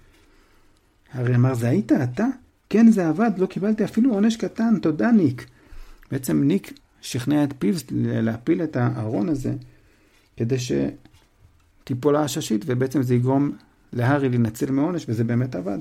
הרי 1.12 1.34
אמר, 1.34 1.54
זה 1.54 1.68
היית 1.68 1.92
אתה? 1.92 2.26
כן, 2.70 2.90
זה 2.90 3.08
עבד, 3.08 3.30
לא 3.38 3.46
קיבלתי 3.46 3.84
אפילו 3.84 4.14
עונש 4.14 4.36
קטן, 4.36 4.78
תודה 4.78 5.10
ניק. 5.10 5.46
בעצם 6.10 6.42
ניק 6.42 6.72
שכנע 7.00 7.44
את 7.44 7.54
פיבס 7.58 7.84
להפיל 7.90 8.62
את 8.62 8.76
הארון 8.76 9.28
הזה, 9.28 9.54
כדי 10.36 10.56
שתיפול 10.58 12.16
העששית, 12.16 12.64
ובעצם 12.66 13.02
זה 13.02 13.14
יגרום 13.14 13.52
להארי 13.92 14.28
להינצל 14.28 14.70
מעונש, 14.70 15.04
וזה 15.08 15.24
באמת 15.24 15.54
עבד. 15.54 15.78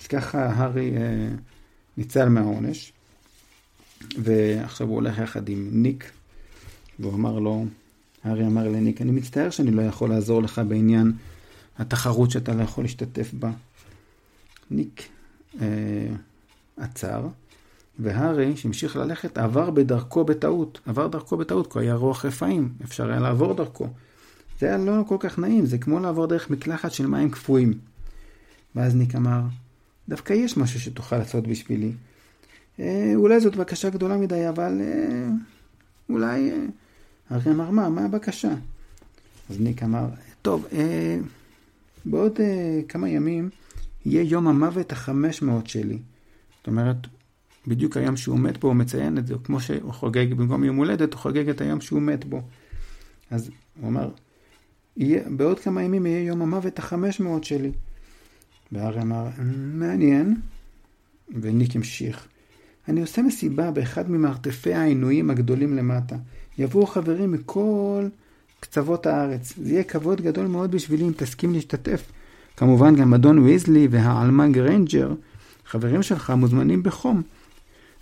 אז 0.00 0.06
ככה 0.06 0.46
הארי 0.46 0.96
אה, 0.96 1.28
ניצל 1.96 2.28
מהעונש, 2.28 2.92
ועכשיו 4.18 4.86
הוא 4.86 4.94
הולך 4.94 5.18
יחד 5.18 5.48
עם 5.48 5.68
ניק, 5.72 6.10
והוא 6.98 7.14
אמר 7.14 7.38
לו, 7.38 7.66
הארי 8.24 8.46
אמר 8.46 8.68
לניק, 8.68 9.02
אני 9.02 9.10
מצטער 9.10 9.50
שאני 9.50 9.70
לא 9.70 9.82
יכול 9.82 10.10
לעזור 10.10 10.42
לך 10.42 10.60
בעניין 10.68 11.12
התחרות 11.78 12.30
שאתה 12.30 12.54
לא 12.54 12.62
יכול 12.62 12.84
להשתתף 12.84 13.30
בה. 13.34 13.50
ניק 14.70 15.08
אה, 15.60 15.66
עצר, 16.76 17.26
והארי, 17.98 18.56
שהמשיך 18.56 18.96
ללכת, 18.96 19.38
עבר 19.38 19.70
בדרכו 19.70 20.24
בטעות. 20.24 20.80
עבר 20.86 21.06
דרכו 21.06 21.36
בטעות, 21.36 21.72
כי 21.72 21.78
היה 21.78 21.94
רוח 21.94 22.24
רפאים, 22.24 22.72
אפשר 22.84 23.10
היה 23.10 23.20
לעבור 23.20 23.54
דרכו. 23.54 23.88
זה 24.60 24.66
היה 24.66 24.78
לא 24.78 25.02
כל 25.08 25.16
כך 25.20 25.38
נעים, 25.38 25.66
זה 25.66 25.78
כמו 25.78 26.00
לעבור 26.00 26.26
דרך 26.26 26.50
מקלחת 26.50 26.92
של 26.92 27.06
מים 27.06 27.30
קפואים. 27.30 27.72
ואז 28.76 28.94
ניק 28.94 29.14
אמר, 29.14 29.40
דווקא 30.10 30.32
יש 30.32 30.56
משהו 30.56 30.80
שתוכל 30.80 31.18
לעשות 31.18 31.46
בשבילי. 31.46 31.92
אה, 32.80 33.12
אולי 33.14 33.40
זאת 33.40 33.56
בקשה 33.56 33.90
גדולה 33.90 34.16
מדי, 34.16 34.48
אבל 34.48 34.80
אה, 34.80 35.28
אולי... 36.08 36.50
אה, 36.50 36.56
הארי 37.30 37.52
אמר, 37.52 37.70
מה, 37.70 37.88
מה 37.88 38.04
הבקשה? 38.04 38.54
אז 39.50 39.60
ניק 39.60 39.82
אמר, 39.82 40.06
טוב, 40.42 40.66
אה, 40.72 41.18
בעוד 42.04 42.40
אה, 42.40 42.80
כמה 42.88 43.08
ימים 43.08 43.50
יהיה 44.06 44.22
יום 44.22 44.48
המוות 44.48 44.92
החמש 44.92 45.42
מאות 45.42 45.66
שלי. 45.66 45.98
זאת 46.58 46.66
אומרת, 46.66 46.96
בדיוק 47.66 47.96
היום 47.96 48.16
שהוא 48.16 48.38
מת 48.38 48.58
בו, 48.58 48.68
הוא 48.68 48.76
מציין 48.76 49.18
את 49.18 49.26
זה, 49.26 49.34
כמו 49.44 49.60
שהוא 49.60 49.92
חוגג, 49.92 50.34
במקום 50.34 50.64
יום 50.64 50.76
הולדת, 50.76 51.12
הוא 51.12 51.20
חוגג 51.20 51.48
את 51.48 51.60
היום 51.60 51.80
שהוא 51.80 52.02
מת 52.02 52.24
בו. 52.24 52.42
אז 53.30 53.50
הוא 53.80 53.88
אמר, 53.88 54.10
יהיה, 54.96 55.22
בעוד 55.30 55.60
כמה 55.60 55.82
ימים 55.82 56.06
יהיה 56.06 56.24
יום 56.24 56.42
המוות 56.42 56.78
החמש 56.78 57.20
מאות 57.20 57.44
שלי. 57.44 57.72
והארי 58.72 59.02
אמר, 59.02 59.26
מעניין. 59.74 60.36
וניק 61.40 61.76
המשיך, 61.76 62.26
אני 62.88 63.00
עושה 63.00 63.22
מסיבה 63.22 63.70
באחד 63.70 64.10
ממרתפי 64.10 64.74
העינויים 64.74 65.30
הגדולים 65.30 65.76
למטה. 65.76 66.16
יבואו 66.58 66.86
חברים 66.86 67.32
מכל 67.32 68.08
קצוות 68.60 69.06
הארץ. 69.06 69.52
זה 69.62 69.72
יהיה 69.72 69.82
כבוד 69.82 70.20
גדול 70.20 70.46
מאוד 70.46 70.70
בשבילי 70.70 71.04
אם 71.04 71.12
תסכים 71.16 71.52
להשתתף. 71.52 72.02
כמובן 72.56 72.96
גם 72.96 73.14
אדון 73.14 73.38
ויזלי 73.38 73.88
והעלמה 73.90 74.48
גריינג'ר, 74.48 75.14
חברים 75.66 76.02
שלך, 76.02 76.30
מוזמנים 76.30 76.82
בחום. 76.82 77.22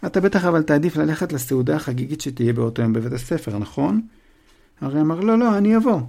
אתה 0.06 0.20
בטח 0.20 0.44
אבל 0.44 0.62
תעדיף 0.62 0.96
ללכת 0.96 1.32
לסעודה 1.32 1.76
החגיגית 1.76 2.20
שתהיה 2.20 2.52
באותו 2.52 2.82
יום 2.82 2.92
בבית 2.92 3.12
הספר, 3.12 3.58
נכון? 3.58 4.00
הרי 4.80 5.00
אמר, 5.00 5.20
לא, 5.20 5.38
לא, 5.38 5.58
אני 5.58 5.76
אבוא. 5.76 6.00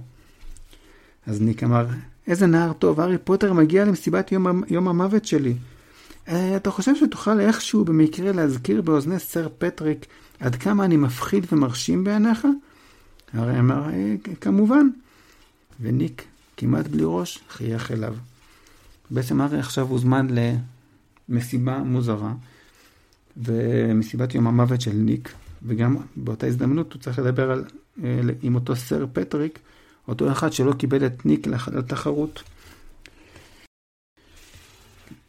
אז 1.26 1.42
ניק 1.42 1.62
אמר, 1.62 1.86
איזה 2.30 2.46
נער 2.46 2.72
טוב, 2.72 3.00
הארי 3.00 3.18
פוטר 3.18 3.52
מגיע 3.52 3.84
למסיבת 3.84 4.32
יום, 4.32 4.62
יום 4.68 4.88
המוות 4.88 5.24
שלי. 5.24 5.54
אה, 6.28 6.56
אתה 6.56 6.70
חושב 6.70 6.96
שתוכל 6.96 7.40
איכשהו 7.40 7.84
במקרה 7.84 8.32
להזכיר 8.32 8.82
באוזני 8.82 9.18
סר 9.18 9.48
פטריק 9.58 10.06
עד 10.40 10.56
כמה 10.56 10.84
אני 10.84 10.96
מפחיד 10.96 11.46
ומרשים 11.52 12.04
בעיניך? 12.04 12.46
הרי 13.32 13.58
אמר, 13.58 13.82
כמובן. 14.40 14.88
וניק, 15.80 16.24
כמעט 16.56 16.86
בלי 16.86 17.02
ראש, 17.04 17.38
חייך 17.48 17.90
אליו. 17.90 18.14
בעצם 19.10 19.40
הרי 19.40 19.58
עכשיו 19.58 19.86
הוזמן 19.86 20.26
למסיבה 21.28 21.78
מוזרה, 21.78 22.32
ומסיבת 23.36 24.34
יום 24.34 24.46
המוות 24.46 24.80
של 24.80 24.92
ניק, 24.92 25.32
וגם 25.62 25.96
באותה 26.16 26.46
הזדמנות 26.46 26.92
הוא 26.92 27.02
צריך 27.02 27.18
לדבר 27.18 27.50
על, 27.50 27.64
אה, 28.04 28.20
עם 28.42 28.54
אותו 28.54 28.76
סר 28.76 29.06
פטריק, 29.12 29.58
אותו 30.10 30.32
אחד 30.32 30.52
שלא 30.52 30.72
קיבל 30.72 31.06
את 31.06 31.26
ניק 31.26 31.46
לתחרות. 31.46 32.42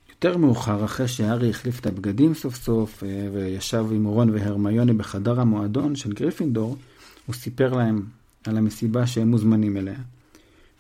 יותר 0.10 0.38
מאוחר, 0.38 0.86
אחרי 0.86 1.08
שהארי 1.08 1.50
החליף 1.50 1.80
את 1.80 1.86
הבגדים 1.86 2.34
סוף 2.34 2.56
סוף, 2.56 3.04
אה, 3.04 3.28
וישב 3.34 3.86
עם 3.92 4.06
רון 4.06 4.30
והרמיוני 4.30 4.94
בחדר 4.94 5.40
המועדון 5.40 5.96
של 5.96 6.14
גריפינדור, 6.14 6.78
הוא 7.26 7.36
סיפר 7.36 7.74
להם 7.74 8.02
על 8.46 8.58
המסיבה 8.58 9.08
שהם 9.08 9.28
מוזמנים 9.28 9.78
אליה. 9.78 10.00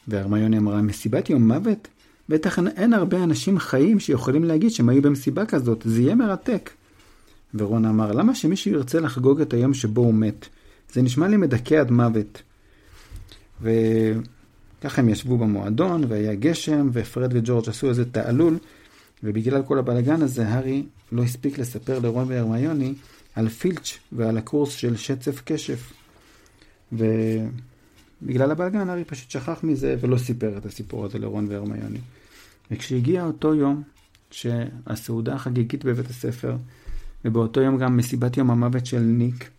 והרמיוני 0.08 0.58
אמרה, 0.58 0.82
מסיבת 0.82 1.30
יום 1.30 1.48
מוות? 1.48 1.88
בטח 2.30 2.60
אין 2.60 2.94
הרבה 2.94 3.24
אנשים 3.24 3.60
חיים 3.60 4.00
שיכולים 4.00 4.44
להגיד 4.44 4.72
שהם 4.72 4.90
היו 4.90 5.02
במסיבה 5.02 5.46
כזאת, 5.46 5.82
זה 5.86 6.02
יהיה 6.02 6.16
מרתק. 6.16 6.70
ורון 7.54 7.86
אמר, 7.86 8.12
למה 8.12 8.36
שמישהו 8.36 8.72
ירצה 8.72 9.00
לחגוג 9.00 9.42
את 9.42 9.54
היום 9.54 9.74
שבו 9.74 10.02
הוא 10.02 10.14
מת? 10.14 10.48
זה 10.94 11.02
נשמע 11.02 11.28
לי 11.28 11.38
מדכא 11.38 11.76
עד 11.76 11.92
מוות. 11.92 12.42
וככה 13.62 15.02
הם 15.02 15.10
ישבו 15.10 15.38
במועדון, 15.38 16.04
והיה 16.08 16.36
גשם, 16.36 16.90
ופרד 16.94 17.32
וג'ורג' 17.34 17.70
עשו 17.70 17.90
איזה 17.90 18.12
תעלול, 18.12 18.58
ובגלל 19.24 19.64
כל 19.64 19.80
הבלגן 19.80 20.22
הזה, 20.22 20.48
הארי 20.48 20.84
לא 21.12 21.24
הספיק 21.24 21.60
לספר 21.60 22.00
לרון 22.00 22.26
והרמיוני 22.28 22.94
על 23.36 23.50
פילץ' 23.50 23.98
ועל 24.12 24.38
הקורס 24.38 24.74
של 24.74 24.96
שצף 24.96 25.42
כשף. 25.46 25.94
ובגלל 26.92 28.52
הבלגן, 28.52 28.90
הארי 28.90 29.04
פשוט 29.04 29.32
שכח 29.32 29.60
מזה 29.64 29.96
ולא 30.00 30.18
סיפר 30.18 30.58
את 30.58 30.66
הסיפור 30.66 31.06
הזה 31.06 31.20
לרון 31.20 31.48
והרמיוני. 31.50 32.00
וכשהגיע 32.72 33.26
אותו 33.26 33.56
יום, 33.56 33.84
שהסעודה 34.32 35.34
החגיגית 35.34 35.86
בבית 35.86 36.10
הספר, 36.10 36.56
ובאותו 37.26 37.62
יום 37.62 37.78
גם 37.78 37.98
מסיבת 37.98 38.38
יום 38.38 38.52
המוות 38.52 38.86
של 38.86 39.00
ניק, 39.00 39.50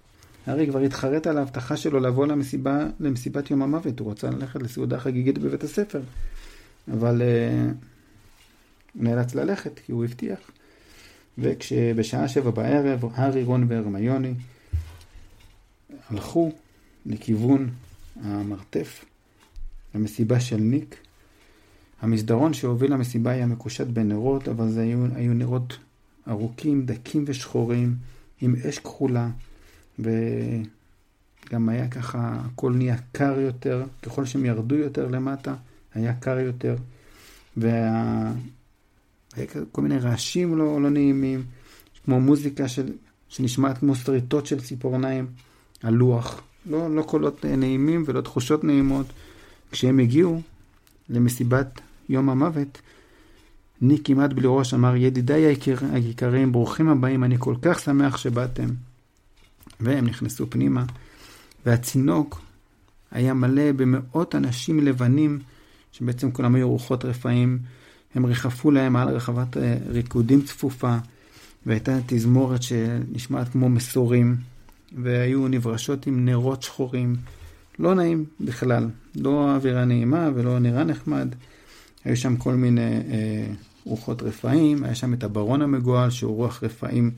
הארי 0.46 0.66
כבר 0.66 0.78
התחרט 0.78 1.26
על 1.26 1.38
ההבטחה 1.38 1.76
שלו 1.76 2.00
לבוא 2.00 2.26
למסיבה, 2.26 2.86
למסיבת 3.00 3.50
יום 3.50 3.62
המוות, 3.62 4.00
הוא 4.00 4.10
רצה 4.10 4.30
ללכת 4.30 4.62
לסעודה 4.62 5.00
חגיגית 5.00 5.38
בבית 5.38 5.64
הספר, 5.64 6.00
אבל 6.92 7.22
הוא 8.94 9.04
נאלץ 9.04 9.34
ללכת 9.34 9.78
כי 9.86 9.92
הוא 9.92 10.04
הבטיח. 10.04 10.38
וכשבשעה 11.38 12.28
שבע 12.28 12.50
בערב, 12.50 13.04
הארי, 13.14 13.44
רון 13.44 13.66
והרמיוני 13.68 14.34
הלכו 16.10 16.52
לכיוון 17.06 17.70
המרתף, 18.22 19.04
למסיבה 19.94 20.40
של 20.40 20.56
ניק. 20.56 20.96
המסדרון 22.02 22.54
שהוביל 22.54 22.92
למסיבה 22.92 23.30
היה 23.30 23.46
מקושט 23.46 23.86
בנרות, 23.86 24.48
אבל 24.48 24.68
זה 24.68 24.82
היו, 24.82 24.98
היו 25.14 25.34
נרות 25.34 25.78
ארוכים, 26.28 26.86
דקים 26.86 27.24
ושחורים, 27.26 27.94
עם 28.40 28.54
אש 28.68 28.78
כחולה, 28.78 29.28
וגם 29.98 31.68
היה 31.68 31.88
ככה, 31.88 32.40
הכל 32.44 32.72
נהיה 32.72 32.96
קר 33.12 33.40
יותר, 33.40 33.84
ככל 34.02 34.24
שהם 34.24 34.44
ירדו 34.44 34.74
יותר 34.74 35.08
למטה, 35.08 35.54
היה 35.94 36.14
קר 36.14 36.38
יותר, 36.38 36.76
והיה 37.56 38.32
כל 39.72 39.82
מיני 39.82 39.98
רעשים 39.98 40.56
לא, 40.56 40.82
לא 40.82 40.90
נעימים, 40.90 41.44
כמו 42.04 42.20
מוזיקה 42.20 42.68
של, 42.68 42.92
שנשמעת 43.28 43.78
כמו 43.78 43.94
שריטות 43.94 44.46
של 44.46 44.60
ציפורניים, 44.60 45.26
הלוח, 45.82 46.42
לא, 46.66 46.94
לא 46.94 47.02
קולות 47.02 47.44
נעימים 47.44 48.04
ולא 48.06 48.20
תחושות 48.20 48.64
נעימות. 48.64 49.06
כשהם 49.70 49.98
הגיעו 49.98 50.40
למסיבת 51.08 51.80
יום 52.08 52.30
המוות, 52.30 52.80
ניק 53.80 54.06
כמעט 54.06 54.32
בלי 54.32 54.46
ראש 54.46 54.74
אמר, 54.74 54.96
ידידיי 54.96 55.42
היקר, 55.42 55.76
היקרים, 55.92 56.52
ברוכים 56.52 56.88
הבאים, 56.88 57.24
אני 57.24 57.36
כל 57.38 57.54
כך 57.62 57.80
שמח 57.80 58.16
שבאתם. 58.16 58.68
והם 59.82 60.06
נכנסו 60.06 60.50
פנימה, 60.50 60.84
והצינוק 61.66 62.40
היה 63.10 63.34
מלא 63.34 63.72
במאות 63.72 64.34
אנשים 64.34 64.80
לבנים, 64.80 65.38
שבעצם 65.92 66.30
כולם 66.30 66.54
היו 66.54 66.68
רוחות 66.68 67.04
רפאים. 67.04 67.58
הם 68.14 68.26
ריחפו 68.26 68.70
להם 68.70 68.96
על 68.96 69.08
רחבת 69.08 69.56
אה, 69.56 69.76
ריקודים 69.88 70.42
צפופה, 70.42 70.96
והייתה 71.66 71.98
תזמורת 72.06 72.62
שנשמעת 72.62 73.48
כמו 73.48 73.68
מסורים, 73.68 74.36
והיו 75.02 75.48
נברשות 75.48 76.06
עם 76.06 76.24
נרות 76.24 76.62
שחורים. 76.62 77.16
לא 77.78 77.94
נעים 77.94 78.24
בכלל, 78.40 78.88
לא 79.16 79.54
אווירה 79.54 79.84
נעימה 79.84 80.30
ולא 80.34 80.58
נראה 80.58 80.84
נחמד. 80.84 81.34
היו 82.04 82.16
שם 82.16 82.36
כל 82.36 82.54
מיני 82.54 82.96
אה, 83.10 83.46
רוחות 83.84 84.22
רפאים, 84.22 84.84
היה 84.84 84.94
שם 84.94 85.14
את 85.14 85.24
הברון 85.24 85.62
המגועל 85.62 86.10
שהוא 86.10 86.36
רוח 86.36 86.62
רפאים 86.62 87.10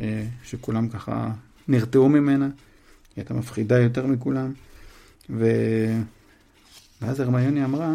אה, 0.00 0.24
שכולם 0.44 0.88
ככה 0.88 1.30
נרתעו 1.70 2.08
ממנה, 2.08 2.44
היא 2.44 2.52
הייתה 3.16 3.34
מפחידה 3.34 3.78
יותר 3.78 4.06
מכולם. 4.06 4.52
ו... 5.30 5.46
ואז 7.02 7.20
הרמיוני 7.20 7.64
אמרה, 7.64 7.94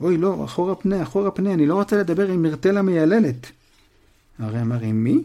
אוי 0.00 0.16
לא, 0.16 0.44
אחורה 0.44 0.74
פנה, 0.74 1.02
אחורה 1.02 1.30
פנה, 1.30 1.54
אני 1.54 1.66
לא 1.66 1.74
רוצה 1.74 1.96
לדבר 1.96 2.28
עם 2.30 2.42
מרתל 2.42 2.76
המייללת. 2.76 3.46
הרי 4.38 4.60
אמר, 4.60 4.80
עם 4.80 5.04
מי? 5.04 5.22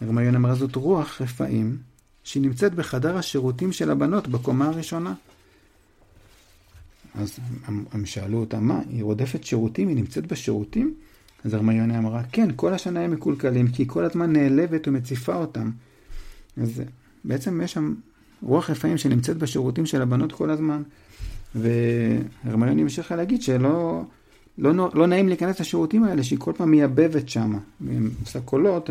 הרמיון 0.00 0.34
אמרה, 0.34 0.54
זאת 0.54 0.76
רוח 0.76 1.20
רפאים 1.20 1.76
שהיא 2.24 2.42
נמצאת 2.42 2.74
בחדר 2.74 3.16
השירותים 3.16 3.72
של 3.72 3.90
הבנות 3.90 4.28
בקומה 4.28 4.68
הראשונה. 4.68 5.14
אז 7.14 7.38
הם 7.92 8.06
שאלו 8.06 8.38
אותה, 8.38 8.60
מה, 8.60 8.80
היא 8.90 9.04
רודפת 9.04 9.44
שירותים? 9.44 9.88
היא 9.88 9.96
נמצאת 9.96 10.26
בשירותים? 10.26 10.94
אז 11.44 11.54
הרמיוני 11.54 11.98
אמרה, 11.98 12.22
כן, 12.32 12.48
כל 12.56 12.74
השנה 12.74 13.00
הם 13.00 13.10
מקולקלים, 13.10 13.68
כי 13.68 13.82
היא 13.82 13.88
כל 13.88 14.04
הזמן 14.04 14.32
נעלבת 14.32 14.88
ומציפה 14.88 15.34
אותם. 15.34 15.70
אז 16.62 16.82
בעצם 17.24 17.60
יש 17.60 17.72
שם 17.72 17.94
רוח 18.42 18.70
רפאים 18.70 18.98
שנמצאת 18.98 19.36
בשירותים 19.36 19.86
של 19.86 20.02
הבנות 20.02 20.32
כל 20.32 20.50
הזמן. 20.50 20.82
והרמיוני 21.54 22.82
המשיכה 22.82 23.16
להגיד 23.16 23.42
שלא 23.42 24.02
לא, 24.58 24.90
לא 24.94 25.06
נעים 25.06 25.28
להיכנס 25.28 25.60
לשירותים 25.60 26.04
האלה, 26.04 26.22
שהיא 26.24 26.38
כל 26.38 26.52
פעם 26.56 26.70
מייבבת 26.70 27.28
שם, 27.28 27.58
עושה 28.20 28.40
קולות 28.40 28.90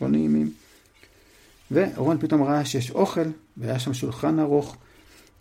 ולא 0.00 0.08
נעימים. 0.08 0.50
ורון 1.70 2.18
פתאום 2.18 2.42
ראה 2.42 2.64
שיש 2.64 2.90
אוכל, 2.90 3.24
והיה 3.56 3.78
שם 3.78 3.94
שולחן 3.94 4.38
ארוך, 4.38 4.76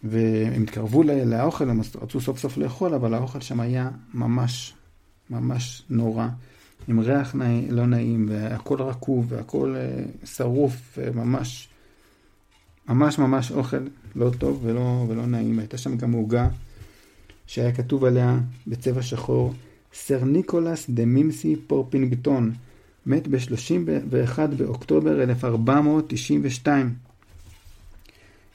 והם 0.04 0.64
התקרבו 0.64 1.04
לאוכל, 1.04 1.70
הם 1.70 1.82
רצו 2.02 2.22
סוף 2.22 2.40
סוף 2.40 2.58
לאכול, 2.58 2.94
אבל 2.94 3.14
האוכל 3.14 3.42
שם 3.42 3.60
היה 3.60 3.90
ממש, 4.14 4.74
ממש 5.30 5.84
נורא, 5.90 6.28
עם 6.88 7.00
ריח 7.00 7.36
נעים, 7.36 7.72
לא 7.72 7.86
נעים, 7.86 8.26
והכל 8.30 8.82
רקוב, 8.82 9.26
והכל 9.30 9.76
אה, 9.78 10.04
שרוף, 10.26 10.98
ממש, 11.16 11.68
ממש 12.90 13.20
ממש 13.20 13.52
אוכל 13.52 13.88
לא 14.16 14.32
טוב 14.38 14.60
ולא, 14.64 15.06
ולא 15.10 15.26
נעים. 15.26 15.60
הייתה 15.60 15.78
שם 15.78 15.98
גם 15.98 16.12
עוגה 16.12 16.50
שהיה 17.48 17.72
כתוב 17.72 18.06
עליה 18.06 18.40
בצבע 18.68 19.02
שחור, 19.02 19.54
סר 19.94 20.24
ניקולס 20.24 20.90
דה 20.90 21.06
מימסי 21.06 21.56
פורפינגטון, 21.68 22.54
מת 23.06 23.28
ב-31 23.28 24.40
באוקטובר 24.58 25.24
1492. 25.24 26.94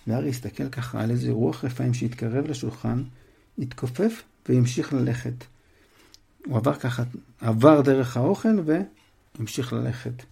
והארי 0.06 0.28
הסתכל 0.28 0.68
ככה 0.68 1.00
על 1.00 1.10
איזה 1.10 1.30
רוח 1.30 1.64
רפאים 1.64 1.94
שהתקרב 1.94 2.46
לשולחן, 2.46 3.02
התכופף 3.58 4.22
והמשיך 4.48 4.92
ללכת. 4.92 5.44
הוא 6.46 6.56
עבר 6.56 6.74
ככה, 6.74 7.02
עבר 7.40 7.80
דרך 7.80 8.16
האוכל 8.16 8.58
והמשיך 8.64 9.72
ללכת. 9.72 10.22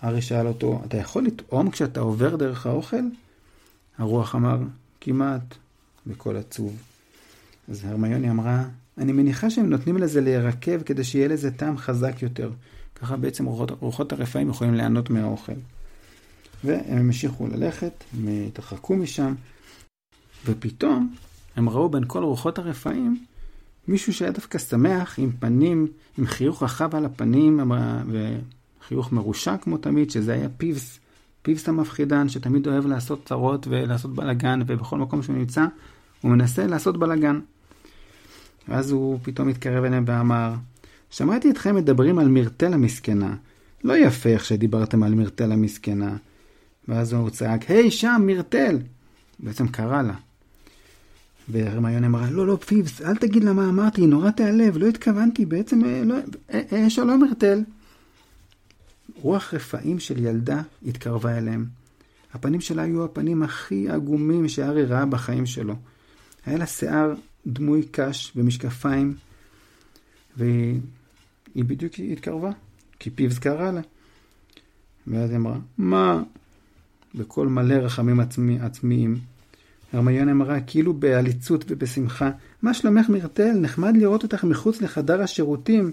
הארי 0.00 0.22
שאל 0.22 0.46
אותו, 0.46 0.82
אתה 0.84 0.96
יכול 0.96 1.26
לטעום 1.26 1.70
כשאתה 1.70 2.00
עובר 2.00 2.36
דרך 2.36 2.66
האוכל? 2.66 3.02
הרוח 3.98 4.34
אמר, 4.34 4.58
כמעט, 5.00 5.54
בקול 6.06 6.36
עצוב. 6.36 6.76
אז 7.68 7.84
הרמיוני 7.84 8.30
אמרה, 8.30 8.64
אני 8.98 9.12
מניחה 9.12 9.50
שהם 9.50 9.70
נותנים 9.70 9.96
לזה 9.96 10.20
להירקב 10.20 10.82
כדי 10.82 11.04
שיהיה 11.04 11.28
לזה 11.28 11.50
טעם 11.50 11.78
חזק 11.78 12.22
יותר. 12.22 12.50
ככה 12.94 13.16
בעצם 13.16 13.44
רוחות, 13.44 13.70
רוחות 13.80 14.12
הרפאים 14.12 14.50
יכולים 14.50 14.74
ליהנות 14.74 15.10
מהאוכל. 15.10 15.52
והם 16.64 16.98
המשיכו 16.98 17.46
ללכת, 17.46 18.04
הם 18.14 18.28
התרחקו 18.46 18.96
משם, 18.96 19.34
ופתאום 20.44 21.14
הם 21.56 21.68
ראו 21.68 21.88
בין 21.88 22.04
כל 22.06 22.24
רוחות 22.24 22.58
הרפאים 22.58 23.24
מישהו 23.88 24.14
שהיה 24.14 24.30
דווקא 24.30 24.58
שמח, 24.58 25.18
עם 25.18 25.30
פנים, 25.38 25.86
עם 26.18 26.26
חיוך 26.26 26.62
רחב 26.62 26.94
על 26.94 27.04
הפנים, 27.04 27.72
וחיוך 28.10 29.12
מרושע 29.12 29.56
כמו 29.56 29.78
תמיד, 29.78 30.10
שזה 30.10 30.32
היה 30.32 30.48
פיבס, 30.48 30.98
פיבס 31.42 31.68
המפחידן, 31.68 32.28
שתמיד 32.28 32.66
אוהב 32.66 32.86
לעשות 32.86 33.24
צרות 33.24 33.66
ולעשות 33.70 34.14
בלאגן, 34.14 34.60
ובכל 34.66 34.98
מקום 34.98 35.22
שהוא 35.22 35.36
נמצא, 35.36 35.64
הוא 36.20 36.30
מנסה 36.30 36.66
לעשות 36.66 36.98
בלאגן. 36.98 37.40
ואז 38.68 38.90
הוא 38.90 39.18
פתאום 39.22 39.48
התקרב 39.48 39.84
אליהם 39.84 40.04
ואמר, 40.06 40.54
שמעתי 41.10 41.50
אתכם 41.50 41.74
מדברים 41.74 42.18
על 42.18 42.28
מרתל 42.28 42.72
המסכנה. 42.72 43.34
לא 43.84 43.96
יפה 43.96 44.28
איך 44.28 44.44
שדיברתם 44.44 45.02
על 45.02 45.14
מרתל 45.14 45.52
המסכנה. 45.52 46.16
ואז 46.88 47.12
הוא 47.12 47.30
צעק, 47.30 47.70
היי, 47.70 47.90
שם, 47.90 48.22
מרתל! 48.26 48.78
בעצם 49.40 49.68
קרא 49.68 50.02
לה. 50.02 50.14
והרמיון 51.48 52.04
אמרה, 52.04 52.30
לא, 52.30 52.46
לא, 52.46 52.56
פיבס, 52.56 53.02
אל 53.02 53.16
תגיד 53.16 53.44
לה 53.44 53.52
מה 53.52 53.68
אמרתי, 53.68 54.06
נורא 54.06 54.30
תיעלב, 54.30 54.76
לא 54.76 54.86
התכוונתי, 54.86 55.46
בעצם, 55.46 55.84
אה, 55.84 56.02
לא, 56.04 56.14
אה, 56.50 56.60
אה, 56.72 56.90
שלום 56.90 57.20
מרתל. 57.20 57.62
רוח 59.14 59.54
רפאים 59.54 59.98
של 59.98 60.24
ילדה 60.24 60.62
התקרבה 60.86 61.38
אליהם. 61.38 61.66
הפנים 62.34 62.60
שלה 62.60 62.82
היו 62.82 63.04
הפנים 63.04 63.42
הכי 63.42 63.88
עגומים 63.88 64.48
שארי 64.48 64.84
ראה 64.84 65.06
בחיים 65.06 65.46
שלו. 65.46 65.74
היה 66.46 66.58
לה 66.58 66.66
שיער 66.66 67.14
דמוי 67.46 67.82
קש 67.90 68.32
ומשקפיים, 68.36 69.14
והיא 70.36 70.80
בדיוק 71.56 71.92
התקרבה, 72.12 72.50
כי 72.98 73.10
פיבס 73.10 73.38
קרא 73.38 73.70
לה. 73.70 73.80
ואז 75.06 75.30
היא 75.30 75.38
אמרה, 75.38 75.58
מה? 75.78 76.22
בקול 77.14 77.48
מלא 77.48 77.74
רחמים 77.74 78.20
עצמי, 78.20 78.60
עצמיים. 78.60 79.18
הרמיון 79.96 80.28
אמרה, 80.28 80.60
כאילו 80.60 80.92
בעליצות 80.94 81.64
ובשמחה, 81.68 82.30
מה 82.62 82.74
שלומך 82.74 83.08
מרתל? 83.08 83.52
נחמד 83.52 83.96
לראות 83.96 84.22
אותך 84.22 84.44
מחוץ 84.44 84.82
לחדר 84.82 85.22
השירותים. 85.22 85.92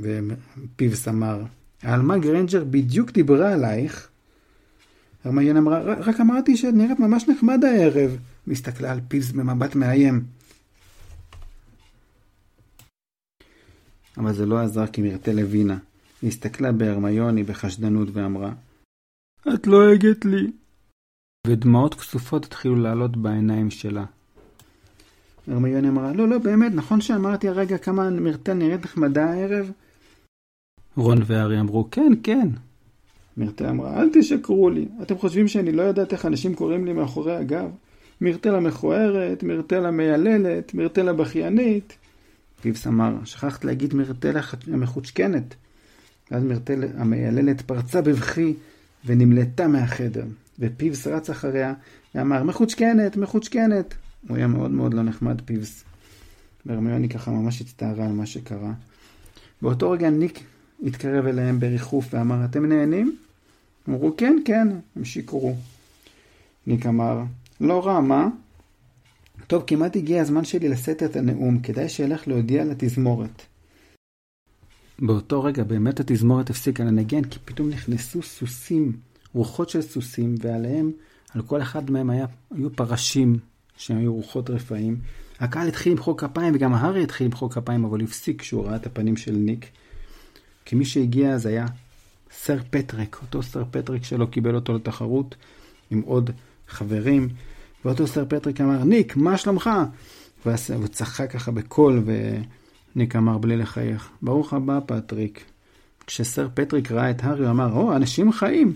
ופיבס 0.00 1.08
אמר, 1.08 1.42
העלמה 1.82 2.18
גרנג'ר 2.18 2.64
בדיוק 2.64 3.10
דיברה 3.10 3.52
עלייך. 3.52 4.08
הרמיון 5.24 5.56
אמרה, 5.56 5.80
רק 5.82 6.20
אמרתי 6.20 6.56
שאת 6.56 6.74
נראית 6.74 7.00
ממש 7.00 7.28
נחמד 7.28 7.64
הערב. 7.64 8.16
והסתכלה 8.46 8.92
על 8.92 9.00
פיבס 9.08 9.30
במבט 9.30 9.74
מאיים. 9.74 10.24
אבל 14.16 14.32
זה 14.32 14.46
לא 14.46 14.58
עזר 14.58 14.86
כי 14.86 15.02
מרתל 15.02 15.38
הבינה. 15.38 15.78
היא 16.22 16.28
הסתכלה 16.28 16.72
בהרמיוני 16.72 17.42
בחשדנות 17.42 18.08
ואמרה, 18.12 18.52
את 19.54 19.66
לועגת 19.66 20.24
לא 20.24 20.30
לי. 20.30 20.61
ודמעות 21.46 21.94
כסופות 21.94 22.44
התחילו 22.44 22.76
לעלות 22.76 23.16
בעיניים 23.16 23.70
שלה. 23.70 24.04
הרמיוני 25.48 25.88
אמרה, 25.88 26.12
לא, 26.12 26.28
לא, 26.28 26.38
באמת, 26.38 26.72
נכון 26.74 27.00
שאמרתי 27.00 27.48
הרגע 27.48 27.78
כמה 27.78 28.10
מרתל 28.10 28.52
נראית 28.52 28.84
נחמדה 28.84 29.24
הערב? 29.24 29.70
רון 30.96 31.18
והארי 31.26 31.60
אמרו, 31.60 31.88
כן, 31.90 32.12
כן. 32.22 32.48
מירטל 33.36 33.66
אמרה, 33.66 34.00
אל 34.00 34.10
תשקרו 34.12 34.70
לי, 34.70 34.88
אתם 35.02 35.18
חושבים 35.18 35.48
שאני 35.48 35.72
לא 35.72 35.82
יודעת 35.82 36.12
איך 36.12 36.26
אנשים 36.26 36.54
קוראים 36.54 36.84
לי 36.84 36.92
מאחורי 36.92 37.36
הגב? 37.36 37.70
מירטל 38.20 38.54
המכוערת, 38.54 39.42
מירטל 39.42 39.86
המייללת, 39.86 40.74
מירטל 40.74 41.08
הבכיינית. 41.08 41.96
פיבס 42.60 42.86
אמר, 42.86 43.14
שכחת 43.24 43.64
להגיד 43.64 43.94
מירטל 43.94 44.36
המחוצ'קנת. 44.72 45.54
ואז 46.30 46.42
מירטל 46.42 46.84
המייללת 46.96 47.60
פרצה 47.60 48.02
בבכי 48.02 48.54
ונמלטה 49.06 49.68
מהחדר, 49.68 50.24
ופיבס 50.58 51.06
רץ 51.06 51.30
אחריה 51.30 51.74
ואמר, 52.14 52.42
מחוצ'קנת, 52.42 53.16
מחוצ'קנת. 53.16 53.94
הוא 54.28 54.36
היה 54.36 54.46
מאוד 54.46 54.70
מאוד 54.70 54.94
לא 54.94 55.02
נחמד, 55.02 55.40
פיבס. 55.44 55.84
והרמיוני 56.66 57.08
ככה 57.08 57.30
ממש 57.30 57.60
הצטערה 57.60 58.04
על 58.04 58.12
מה 58.12 58.26
שקרה. 58.26 58.72
באותו 59.62 59.90
רגע 59.90 60.10
ניק 60.10 60.40
התקרב 60.86 61.26
אליהם 61.26 61.60
בריחוף 61.60 62.06
ואמר, 62.10 62.44
אתם 62.44 62.66
נהנים? 62.66 63.16
אמרו, 63.88 64.16
כן, 64.16 64.36
כן, 64.44 64.68
הם 64.96 65.04
שיקרו. 65.04 65.56
ניק 66.66 66.86
אמר, 66.86 67.22
לא 67.60 67.86
רע, 67.86 68.00
מה? 68.00 68.28
טוב, 69.46 69.64
כמעט 69.66 69.96
הגיע 69.96 70.22
הזמן 70.22 70.44
שלי 70.44 70.68
לשאת 70.68 71.02
את 71.02 71.16
הנאום, 71.16 71.58
כדאי 71.58 71.88
שאלך 71.88 72.28
להודיע 72.28 72.64
לתזמורת. 72.64 73.42
באותו 74.98 75.42
רגע 75.42 75.64
באמת 75.64 76.00
התזמורת 76.00 76.50
הפסיקה 76.50 76.84
לנגן, 76.84 77.24
כי 77.24 77.38
פתאום 77.44 77.68
נכנסו 77.68 78.22
סוסים, 78.22 78.92
רוחות 79.34 79.68
של 79.68 79.82
סוסים, 79.82 80.34
ועליהם, 80.40 80.92
על 81.34 81.42
כל 81.42 81.62
אחד 81.62 81.90
מהם 81.90 82.10
היה, 82.10 82.26
היו 82.54 82.72
פרשים 82.76 83.38
שהם 83.76 83.98
היו 83.98 84.14
רוחות 84.14 84.50
רפאים. 84.50 84.96
הקהל 85.40 85.68
התחיל 85.68 85.92
למחוא 85.92 86.18
כפיים, 86.18 86.54
וגם 86.54 86.74
הארי 86.74 87.02
התחיל 87.02 87.26
למחוא 87.26 87.50
כפיים, 87.50 87.84
אבל 87.84 88.00
הפסיק 88.00 88.40
כשהוא 88.40 88.64
ראה 88.64 88.76
את 88.76 88.86
הפנים 88.86 89.16
של 89.16 89.32
ניק. 89.32 89.66
כי 90.64 90.76
מי 90.76 90.84
שהגיע 90.84 91.32
אז 91.32 91.46
היה 91.46 91.66
סר 92.32 92.58
פטריק, 92.70 93.18
אותו 93.22 93.42
סר 93.42 93.64
פטריק 93.70 94.04
שלא 94.04 94.26
קיבל 94.26 94.54
אותו 94.54 94.74
לתחרות 94.74 95.34
עם 95.90 96.00
עוד 96.00 96.30
חברים, 96.68 97.28
ואותו 97.84 98.06
סר 98.06 98.24
פטריק 98.28 98.60
אמר, 98.60 98.84
ניק, 98.84 99.16
מה 99.16 99.38
שלומך? 99.38 99.70
והוא 100.46 100.86
צחק 100.86 101.30
ככה 101.30 101.50
בקול, 101.50 102.02
וניק 102.04 103.16
אמר 103.16 103.38
בלי 103.38 103.56
לחייך, 103.56 104.10
ברוך 104.22 104.52
הבא 104.52 104.78
פטריק. 104.86 105.44
כשסר 106.06 106.48
פטריק 106.54 106.92
ראה 106.92 107.10
את 107.10 107.24
הארי, 107.24 107.44
הוא 107.44 107.50
אמר, 107.50 107.72
או, 107.72 107.96
אנשים 107.96 108.32
חיים. 108.32 108.74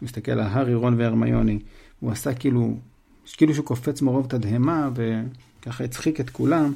הוא 0.00 0.06
הסתכל 0.06 0.32
על 0.32 0.40
הארי, 0.40 0.74
רון 0.74 0.94
והרמיוני. 0.98 1.58
הוא 2.00 2.10
עשה 2.10 2.34
כאילו, 2.34 2.76
כאילו 3.36 3.54
שהוא 3.54 3.66
קופץ 3.66 4.02
מרוב 4.02 4.26
תדהמה, 4.26 4.90
וככה 4.94 5.84
הצחיק 5.84 6.20
את 6.20 6.30
כולם, 6.30 6.72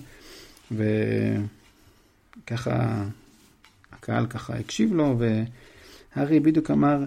וככה 2.43 3.05
הקהל 3.93 4.27
ככה 4.27 4.55
הקשיב 4.55 4.95
לו, 4.95 5.19
והארי 5.19 6.41
בדיוק 6.41 6.71
אמר, 6.71 7.05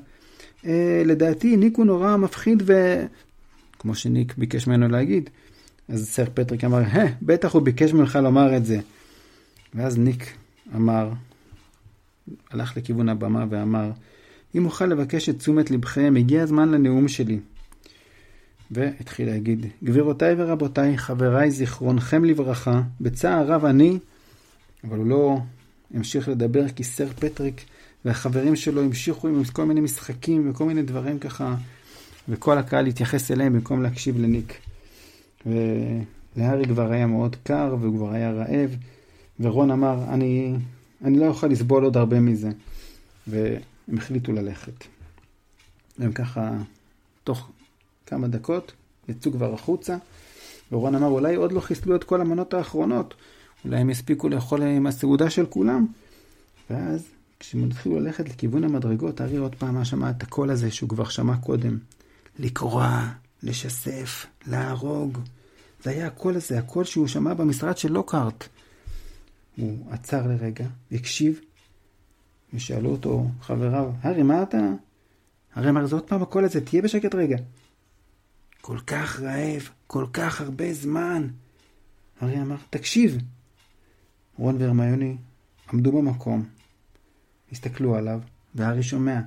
אה, 0.66 1.02
לדעתי 1.06 1.58
ניק 1.58 1.78
הוא 1.78 1.86
נורא 1.86 2.18
מפחיד 2.18 2.64
ו... 2.66 2.74
כמו 3.80 3.96
שניק 3.96 4.34
ביקש 4.38 4.68
ממנו 4.68 4.88
להגיד. 4.88 5.30
אז 5.90 6.10
סר 6.10 6.26
פטריק 6.34 6.64
אמר, 6.64 6.82
אה, 6.82 7.06
בטח 7.22 7.54
הוא 7.54 7.62
ביקש 7.62 7.94
ממך 7.94 8.20
לומר 8.24 8.58
את 8.58 8.66
זה. 8.66 8.80
ואז 9.76 9.98
ניק 9.98 10.34
אמר, 10.76 11.10
הלך 12.52 12.78
לכיוון 12.78 13.10
הבמה 13.10 13.46
ואמר, 13.50 13.92
אם 14.56 14.66
אוכל 14.66 14.86
לבקש 14.86 15.30
את 15.30 15.40
תשומת 15.40 15.72
לבכם, 15.72 16.14
הגיע 16.18 16.44
הזמן 16.44 16.70
לנאום 16.70 17.08
שלי. 17.08 17.40
והתחיל 18.72 19.28
להגיד, 19.28 19.66
גבירותיי 19.84 20.36
ורבותיי, 20.38 20.98
חבריי, 20.98 21.52
זיכרונכם 21.52 22.26
לברכה, 22.26 22.82
בצער 23.02 23.48
רב 23.48 23.66
אני, 23.66 24.00
אבל 24.84 24.98
הוא 24.98 25.06
לא 25.06 25.38
המשיך 25.94 26.30
לדבר 26.30 26.70
כי 26.70 26.84
סר 26.84 27.08
פטריק 27.08 27.62
והחברים 28.06 28.56
שלו 28.56 28.82
המשיכו 28.82 29.28
עם 29.28 29.44
כל 29.44 29.66
מיני 29.66 29.82
משחקים 29.82 30.50
וכל 30.50 30.66
מיני 30.66 30.82
דברים 30.82 31.20
ככה, 31.20 31.56
וכל 32.30 32.58
הקהל 32.58 32.88
התייחס 32.88 33.32
אליהם 33.32 33.54
במקום 33.54 33.82
להקשיב 33.82 34.18
לניק. 34.20 34.54
ולהארי 35.46 36.66
כבר 36.66 36.92
היה 36.92 37.08
מאוד 37.08 37.36
קר 37.44 37.76
והוא 37.80 37.98
כבר 37.98 38.14
היה 38.14 38.32
רעב, 38.32 38.76
ורון 39.40 39.72
אמר, 39.72 40.04
אני, 40.10 40.56
אני 41.04 41.20
לא 41.20 41.26
יכול 41.26 41.50
לסבול 41.50 41.84
עוד 41.84 41.98
הרבה 41.98 42.20
מזה. 42.20 42.50
והם 43.88 43.98
החליטו 43.98 44.32
ללכת. 44.32 44.84
והם 46.00 46.12
ככה, 46.12 46.52
תוך 47.24 47.50
כמה 48.06 48.28
דקות, 48.28 48.72
יצאו 49.10 49.32
כבר 49.32 49.54
החוצה, 49.54 49.98
ורון 50.72 50.96
אמר, 50.96 51.08
אולי 51.08 51.36
עוד 51.36 51.52
לא 51.52 51.60
חיסלו 51.60 51.96
את 51.96 52.04
כל 52.04 52.22
המנות 52.22 52.54
האחרונות, 52.54 53.14
אולי 53.66 53.78
הם 53.78 53.90
יספיקו 53.90 54.30
לאכול 54.30 54.62
עם 54.62 54.88
הסעודה 54.88 55.30
של 55.30 55.46
כולם. 55.46 55.88
ואז, 56.70 57.06
כשהם 57.40 57.64
התחילו 57.64 58.00
ללכת 58.00 58.30
לכיוון 58.30 58.64
המדרגות, 58.64 59.22
ארי 59.22 59.38
עוד 59.38 59.56
פעם 59.56 59.86
שמע 59.86 60.10
את 60.10 60.24
הקול 60.24 60.50
הזה 60.50 60.72
שהוא 60.72 60.90
כבר 60.90 61.10
שמע 61.10 61.38
קודם. 61.38 61.78
לקרוע, 62.40 63.08
לשסף, 63.44 64.26
להרוג. 64.48 65.18
זה 65.84 65.90
היה 65.90 66.08
הקול 66.08 66.36
הזה, 66.36 66.60
הקול 66.60 66.84
שהוא 66.84 67.08
שמע 67.08 67.34
במשרד 67.34 67.78
של 67.78 67.92
לוקהרט. 67.92 68.48
הוא 69.58 69.86
עצר 69.92 70.28
לרגע, 70.28 70.66
הקשיב, 70.92 71.40
ושאלו 72.54 72.90
אותו 72.90 73.26
חבריו, 73.42 73.92
הארי, 74.02 74.24
מה 74.24 74.44
אתה? 74.44 74.72
הרי 75.54 75.70
אמר, 75.70 75.86
זה 75.86 75.96
עוד 75.96 76.08
פעם 76.08 76.22
הקול 76.22 76.46
הזה, 76.46 76.66
תהיה 76.66 76.82
בשקט 76.82 77.16
רגע. 77.16 77.38
כל 78.62 78.80
כך 78.88 79.20
רעב, 79.20 79.70
כל 79.88 80.06
כך 80.14 80.42
הרבה 80.42 80.74
זמן. 80.74 81.28
הארי 82.22 82.42
אמר, 82.42 82.56
תקשיב. 82.70 83.18
רון 84.38 84.62
והרמיוני 84.62 85.18
עמדו 85.74 85.92
במקום, 85.92 86.46
הסתכלו 87.52 87.96
עליו, 87.96 88.20
והארי 88.56 88.84
שומע, 88.84 89.20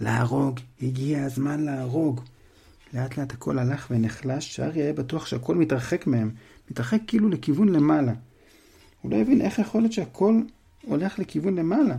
להרוג, 0.00 0.60
הגיע 0.82 1.24
הזמן 1.24 1.60
להרוג. 1.60 2.20
לאט 2.94 3.18
לאט 3.18 3.32
הכל 3.32 3.58
הלך 3.58 3.86
ונחלש, 3.90 4.56
שהארי 4.56 4.82
היה 4.82 4.92
בטוח 4.92 5.26
שהכל 5.26 5.54
מתרחק 5.54 6.06
מהם, 6.06 6.30
מתרחק 6.70 7.00
כאילו 7.06 7.28
לכיוון 7.28 7.68
למעלה. 7.68 8.12
הוא 9.02 9.10
לא 9.10 9.16
הבין 9.16 9.40
איך 9.40 9.58
יכול 9.58 9.80
להיות 9.80 9.92
שהכל 9.92 10.40
הולך 10.82 11.18
לכיוון 11.18 11.54
למעלה. 11.54 11.96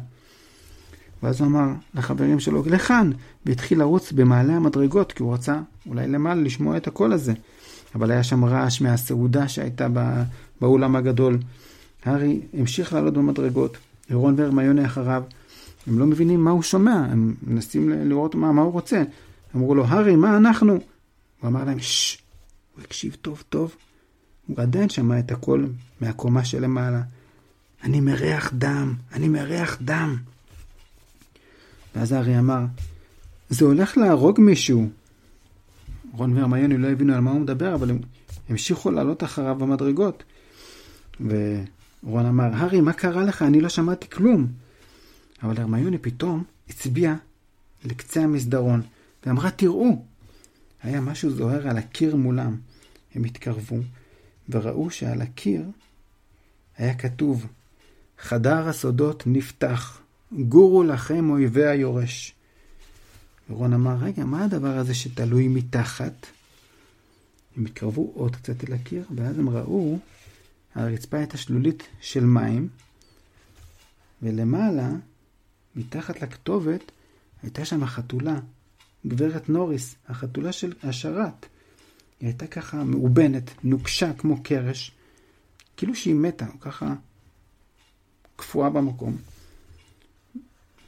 ואז 1.24 1.40
הוא 1.40 1.48
אמר 1.48 1.68
לחברים 1.96 2.40
שלו, 2.40 2.64
לכאן, 2.66 3.12
והתחיל 3.46 3.80
לרוץ 3.80 4.12
במעלה 4.12 4.56
המדרגות, 4.56 5.12
כי 5.12 5.24
הוא 5.24 5.34
רצה 5.34 5.60
אולי 5.88 6.08
למעלה 6.08 6.42
לשמוע 6.42 6.78
את 6.78 6.88
הקול 6.88 7.14
הזה. 7.14 7.34
אבל 7.96 8.12
היה 8.12 8.24
שם 8.24 8.46
רעש 8.46 8.82
מהסעודה 8.82 9.48
שהייתה 9.48 9.88
באולם 10.62 10.96
הגדול. 10.96 11.38
הארי 12.06 12.42
המשיך 12.54 12.94
לעלות 12.94 13.14
במדרגות, 13.14 13.78
אירון 14.10 14.36
והרמיוני 14.38 14.86
אחריו. 14.86 15.24
הם 15.88 16.00
לא 16.00 16.06
מבינים 16.06 16.44
מה 16.44 16.52
הוא 16.52 16.64
שומע, 16.64 16.96
הם 17.12 17.36
מנסים 17.44 17.90
לראות 17.90 18.36
מה, 18.36 18.52
מה 18.52 18.62
הוא 18.62 18.72
רוצה. 18.72 19.04
אמרו 19.56 19.76
לו, 19.76 19.86
הארי, 19.86 20.16
מה 20.16 20.38
אנחנו? 20.38 20.74
הוא 20.74 21.48
אמר 21.48 21.64
להם, 21.64 21.80
ששש. 21.80 22.18
הוא 22.76 22.84
הקשיב 22.84 23.18
טוב 23.22 23.44
טוב. 23.50 23.76
הוא 24.48 24.58
עדיין 24.58 24.90
שמע 24.90 25.20
את 25.20 25.32
הקול 25.32 25.70
מהקומה 26.02 26.46
שלמעלה. 26.46 27.02
אני 27.84 28.00
מריח 28.00 28.52
דם, 28.54 28.94
אני 29.14 29.28
מריח 29.28 29.78
דם. 29.82 30.18
ואז 31.96 32.12
הארי 32.12 32.40
אמר, 32.40 32.66
זה 33.50 33.66
הולך 33.66 33.98
להרוג 33.98 34.40
מישהו. 34.40 34.90
רון 36.14 36.38
והרמיוני 36.38 36.78
לא 36.78 36.88
הבינו 36.88 37.14
על 37.14 37.20
מה 37.20 37.32
הוא 37.32 37.40
מדבר, 37.40 37.76
אבל 37.76 37.90
הם 37.90 38.00
המשיכו 38.50 38.92
לעלות 38.92 39.24
אחריו 39.24 39.56
במדרגות. 39.56 40.24
ורון 41.20 42.26
אמר, 42.26 42.50
הארי, 42.54 42.82
מה 42.82 42.94
קרה 42.94 43.24
לך? 43.24 43.42
אני 43.42 43.62
לא 43.62 43.70
שמעתי 43.70 44.10
כלום. 44.10 44.48
אבל 45.44 45.62
הרמיוני 45.62 45.98
פתאום 45.98 46.44
הצביע 46.70 47.16
לקצה 47.86 48.24
המסדרון, 48.24 48.82
ואמרה, 49.26 49.52
תראו. 49.52 50.06
היה 50.84 51.02
משהו 51.02 51.30
זוהר 51.30 51.68
על 51.68 51.78
הקיר 51.78 52.16
מולם. 52.16 52.58
הם 53.16 53.24
התקרבו, 53.24 53.78
וראו 54.50 54.90
שעל 54.90 55.22
הקיר 55.22 55.64
היה 56.78 56.94
כתוב, 56.94 57.46
חדר 58.20 58.68
הסודות 58.68 59.24
נפתח. 59.26 60.02
גורו 60.32 60.84
לכם 60.84 61.30
אויבי 61.30 61.66
היורש. 61.66 62.34
ורון 63.50 63.74
אמר, 63.74 63.96
רגע, 64.02 64.26
מה 64.26 64.44
הדבר 64.44 64.78
הזה 64.78 64.96
שתלוי 64.96 65.48
מתחת? 65.48 66.28
הם 67.58 67.66
התקרבו 67.66 68.12
עוד 68.16 68.36
קצת 68.36 68.70
אל 68.70 68.74
הקיר, 68.74 69.06
ואז 69.16 69.40
הם 69.40 69.50
ראו, 69.50 70.00
הרצפה 70.76 71.18
הייתה 71.18 71.38
שלולית 71.38 71.88
של 72.02 72.26
מים, 72.26 72.70
ולמעלה, 74.22 74.90
מתחת 75.76 76.22
לכתובת, 76.22 76.92
הייתה 77.44 77.66
שם 77.66 77.86
חתולה, 77.86 78.40
גברת 79.08 79.50
נוריס, 79.50 79.96
החתולה 80.08 80.52
של 80.52 80.74
השרת. 80.84 81.46
היא 82.20 82.28
הייתה 82.28 82.48
ככה 82.48 82.84
מאובנת, 82.84 83.52
נוקשה 83.64 84.14
כמו 84.14 84.44
קרש, 84.44 84.92
כאילו 85.78 85.96
שהיא 85.96 86.16
מתה, 86.16 86.46
ככה 86.62 86.94
קפואה 88.36 88.70
במקום. 88.70 89.18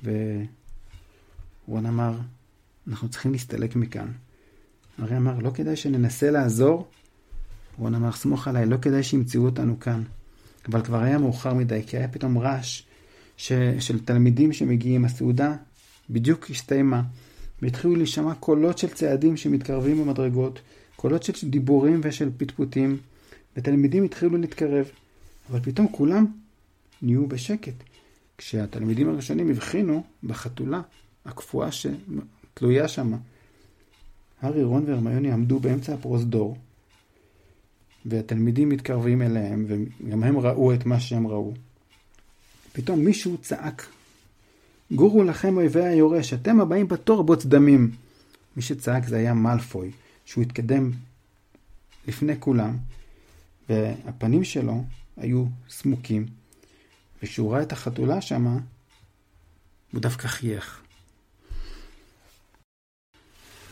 ורון 0.03 1.85
אמר, 1.85 2.17
אנחנו 2.87 3.09
צריכים 3.09 3.31
להסתלק 3.31 3.75
מכאן. 3.75 4.11
הרי 4.97 5.17
אמר, 5.17 5.39
לא 5.39 5.51
כדאי 5.53 5.75
שננסה 5.75 6.31
לעזור? 6.31 6.87
רון 7.77 7.95
אמר, 7.95 8.11
סמוך 8.11 8.47
עליי, 8.47 8.65
לא 8.65 8.77
כדאי 8.77 9.03
שימצאו 9.03 9.45
אותנו 9.45 9.79
כאן. 9.79 10.03
אבל 10.69 10.81
כבר 10.81 11.01
היה 11.01 11.17
מאוחר 11.17 11.53
מדי, 11.53 11.81
כי 11.87 11.97
היה 11.97 12.07
פתאום 12.07 12.37
רעש 12.37 12.83
ש... 13.37 13.51
של 13.79 14.05
תלמידים 14.05 14.53
שמגיעים, 14.53 15.05
הסעודה 15.05 15.55
בדיוק 16.09 16.49
הסתיימה. 16.49 17.01
והתחילו 17.61 17.95
להישמע 17.95 18.35
קולות 18.35 18.77
של 18.77 18.89
צעדים 18.89 19.37
שמתקרבים 19.37 20.01
במדרגות, 20.01 20.61
קולות 20.95 21.23
של 21.23 21.49
דיבורים 21.49 22.01
ושל 22.03 22.29
פטפוטים, 22.37 22.97
ותלמידים 23.57 24.03
התחילו 24.03 24.37
להתקרב. 24.37 24.85
אבל 25.49 25.59
פתאום 25.59 25.87
כולם 25.91 26.25
נהיו 27.01 27.27
בשקט. 27.27 27.73
כשהתלמידים 28.41 29.09
הראשונים 29.09 29.49
הבחינו 29.49 30.03
בחתולה 30.23 30.81
הקפואה 31.25 31.69
שתלויה 31.71 32.87
שמה. 32.87 33.17
הארי, 34.41 34.63
רון 34.63 34.83
והרמיוני 34.87 35.31
עמדו 35.31 35.59
באמצע 35.59 35.93
הפרוזדור, 35.93 36.57
והתלמידים 38.05 38.69
מתקרבים 38.69 39.21
אליהם, 39.21 39.65
וגם 39.67 40.23
הם 40.23 40.39
ראו 40.39 40.73
את 40.73 40.85
מה 40.85 40.99
שהם 40.99 41.27
ראו. 41.27 41.53
פתאום 42.73 42.99
מישהו 42.99 43.37
צעק, 43.37 43.87
גורו 44.91 45.23
לכם 45.23 45.57
אויבי 45.57 45.85
היורש, 45.85 46.33
אתם 46.33 46.61
הבאים 46.61 46.87
בתור 46.87 47.23
בוץ 47.23 47.45
דמים. 47.45 47.91
מי 48.55 48.61
שצעק 48.61 49.07
זה 49.07 49.17
היה 49.17 49.33
מאלפוי, 49.33 49.91
שהוא 50.25 50.41
התקדם 50.41 50.91
לפני 52.07 52.33
כולם, 52.39 52.77
והפנים 53.69 54.43
שלו 54.43 54.83
היו 55.17 55.45
סמוקים, 55.69 56.40
וכשהוא 57.23 57.53
ראה 57.53 57.61
את 57.61 57.71
החתולה 57.71 58.21
שמה, 58.21 58.57
הוא 59.91 60.01
דווקא 60.01 60.27
חייך. 60.27 60.81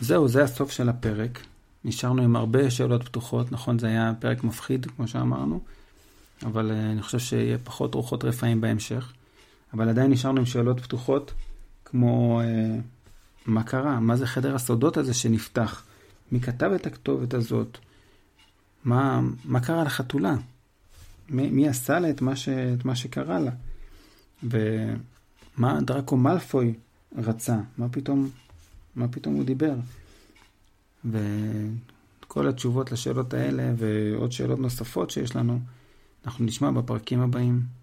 זהו, 0.02 0.28
זה 0.28 0.44
הסוף 0.44 0.72
של 0.72 0.90
הפרק. 0.90 1.40
נשארנו 1.86 2.22
עם 2.22 2.36
הרבה 2.36 2.72
שאלות 2.72 3.04
פתוחות, 3.04 3.52
נכון, 3.52 3.80
זה 3.80 3.88
היה 3.88 4.14
פרק 4.20 4.44
מפחיד, 4.44 4.86
כמו 4.96 5.08
שאמרנו, 5.08 5.62
אבל 6.44 6.72
uh, 6.72 6.74
אני 6.74 7.02
חושב 7.02 7.20
שיהיה 7.20 7.58
פחות 7.58 7.96
רוחות 7.96 8.24
רפאים 8.24 8.62
בהמשך. 8.62 9.14
אבל 9.74 9.90
עדיין 9.90 10.12
נשארנו 10.12 10.40
עם 10.40 10.46
שאלות 10.46 10.80
פתוחות, 10.80 11.34
כמו 11.86 12.42
uh, 12.42 12.46
מה 13.46 13.64
קרה? 13.64 14.00
מה 14.00 14.16
זה 14.16 14.28
חדר 14.28 14.56
הסודות 14.56 14.98
הזה 14.98 15.14
שנפתח? 15.14 15.84
מי 16.32 16.40
כתב 16.40 16.72
את 16.76 16.86
הכתובת 16.86 17.34
הזאת? 17.34 17.78
מה, 18.86 19.22
מה 19.46 19.60
קרה 19.60 19.84
לחתולה? 19.84 20.36
מי, 21.30 21.50
מי 21.50 21.68
עשה 21.68 22.00
לה 22.00 22.10
את 22.10 22.22
מה, 22.22 22.36
ש, 22.36 22.50
את 22.50 22.86
מה 22.86 22.96
שקרה 22.96 23.40
לה? 23.40 23.52
ומה 24.44 25.82
דראקו 25.82 26.18
מאלפוי 26.18 26.74
רצה? 27.18 27.58
מה 27.78 27.90
פתאום, 27.90 28.30
מה 28.96 29.08
פתאום 29.08 29.36
הוא 29.36 29.44
דיבר? 29.44 29.76
וכל 31.06 32.48
התשובות 32.48 32.92
לשאלות 32.92 33.34
האלה 33.34 33.74
ועוד 33.78 34.32
שאלות 34.32 34.60
נוספות 34.60 35.10
שיש 35.10 35.36
לנו, 35.36 35.60
אנחנו 36.26 36.46
נשמע 36.46 36.72
בפרקים 36.72 37.22
הבאים. 37.22 37.79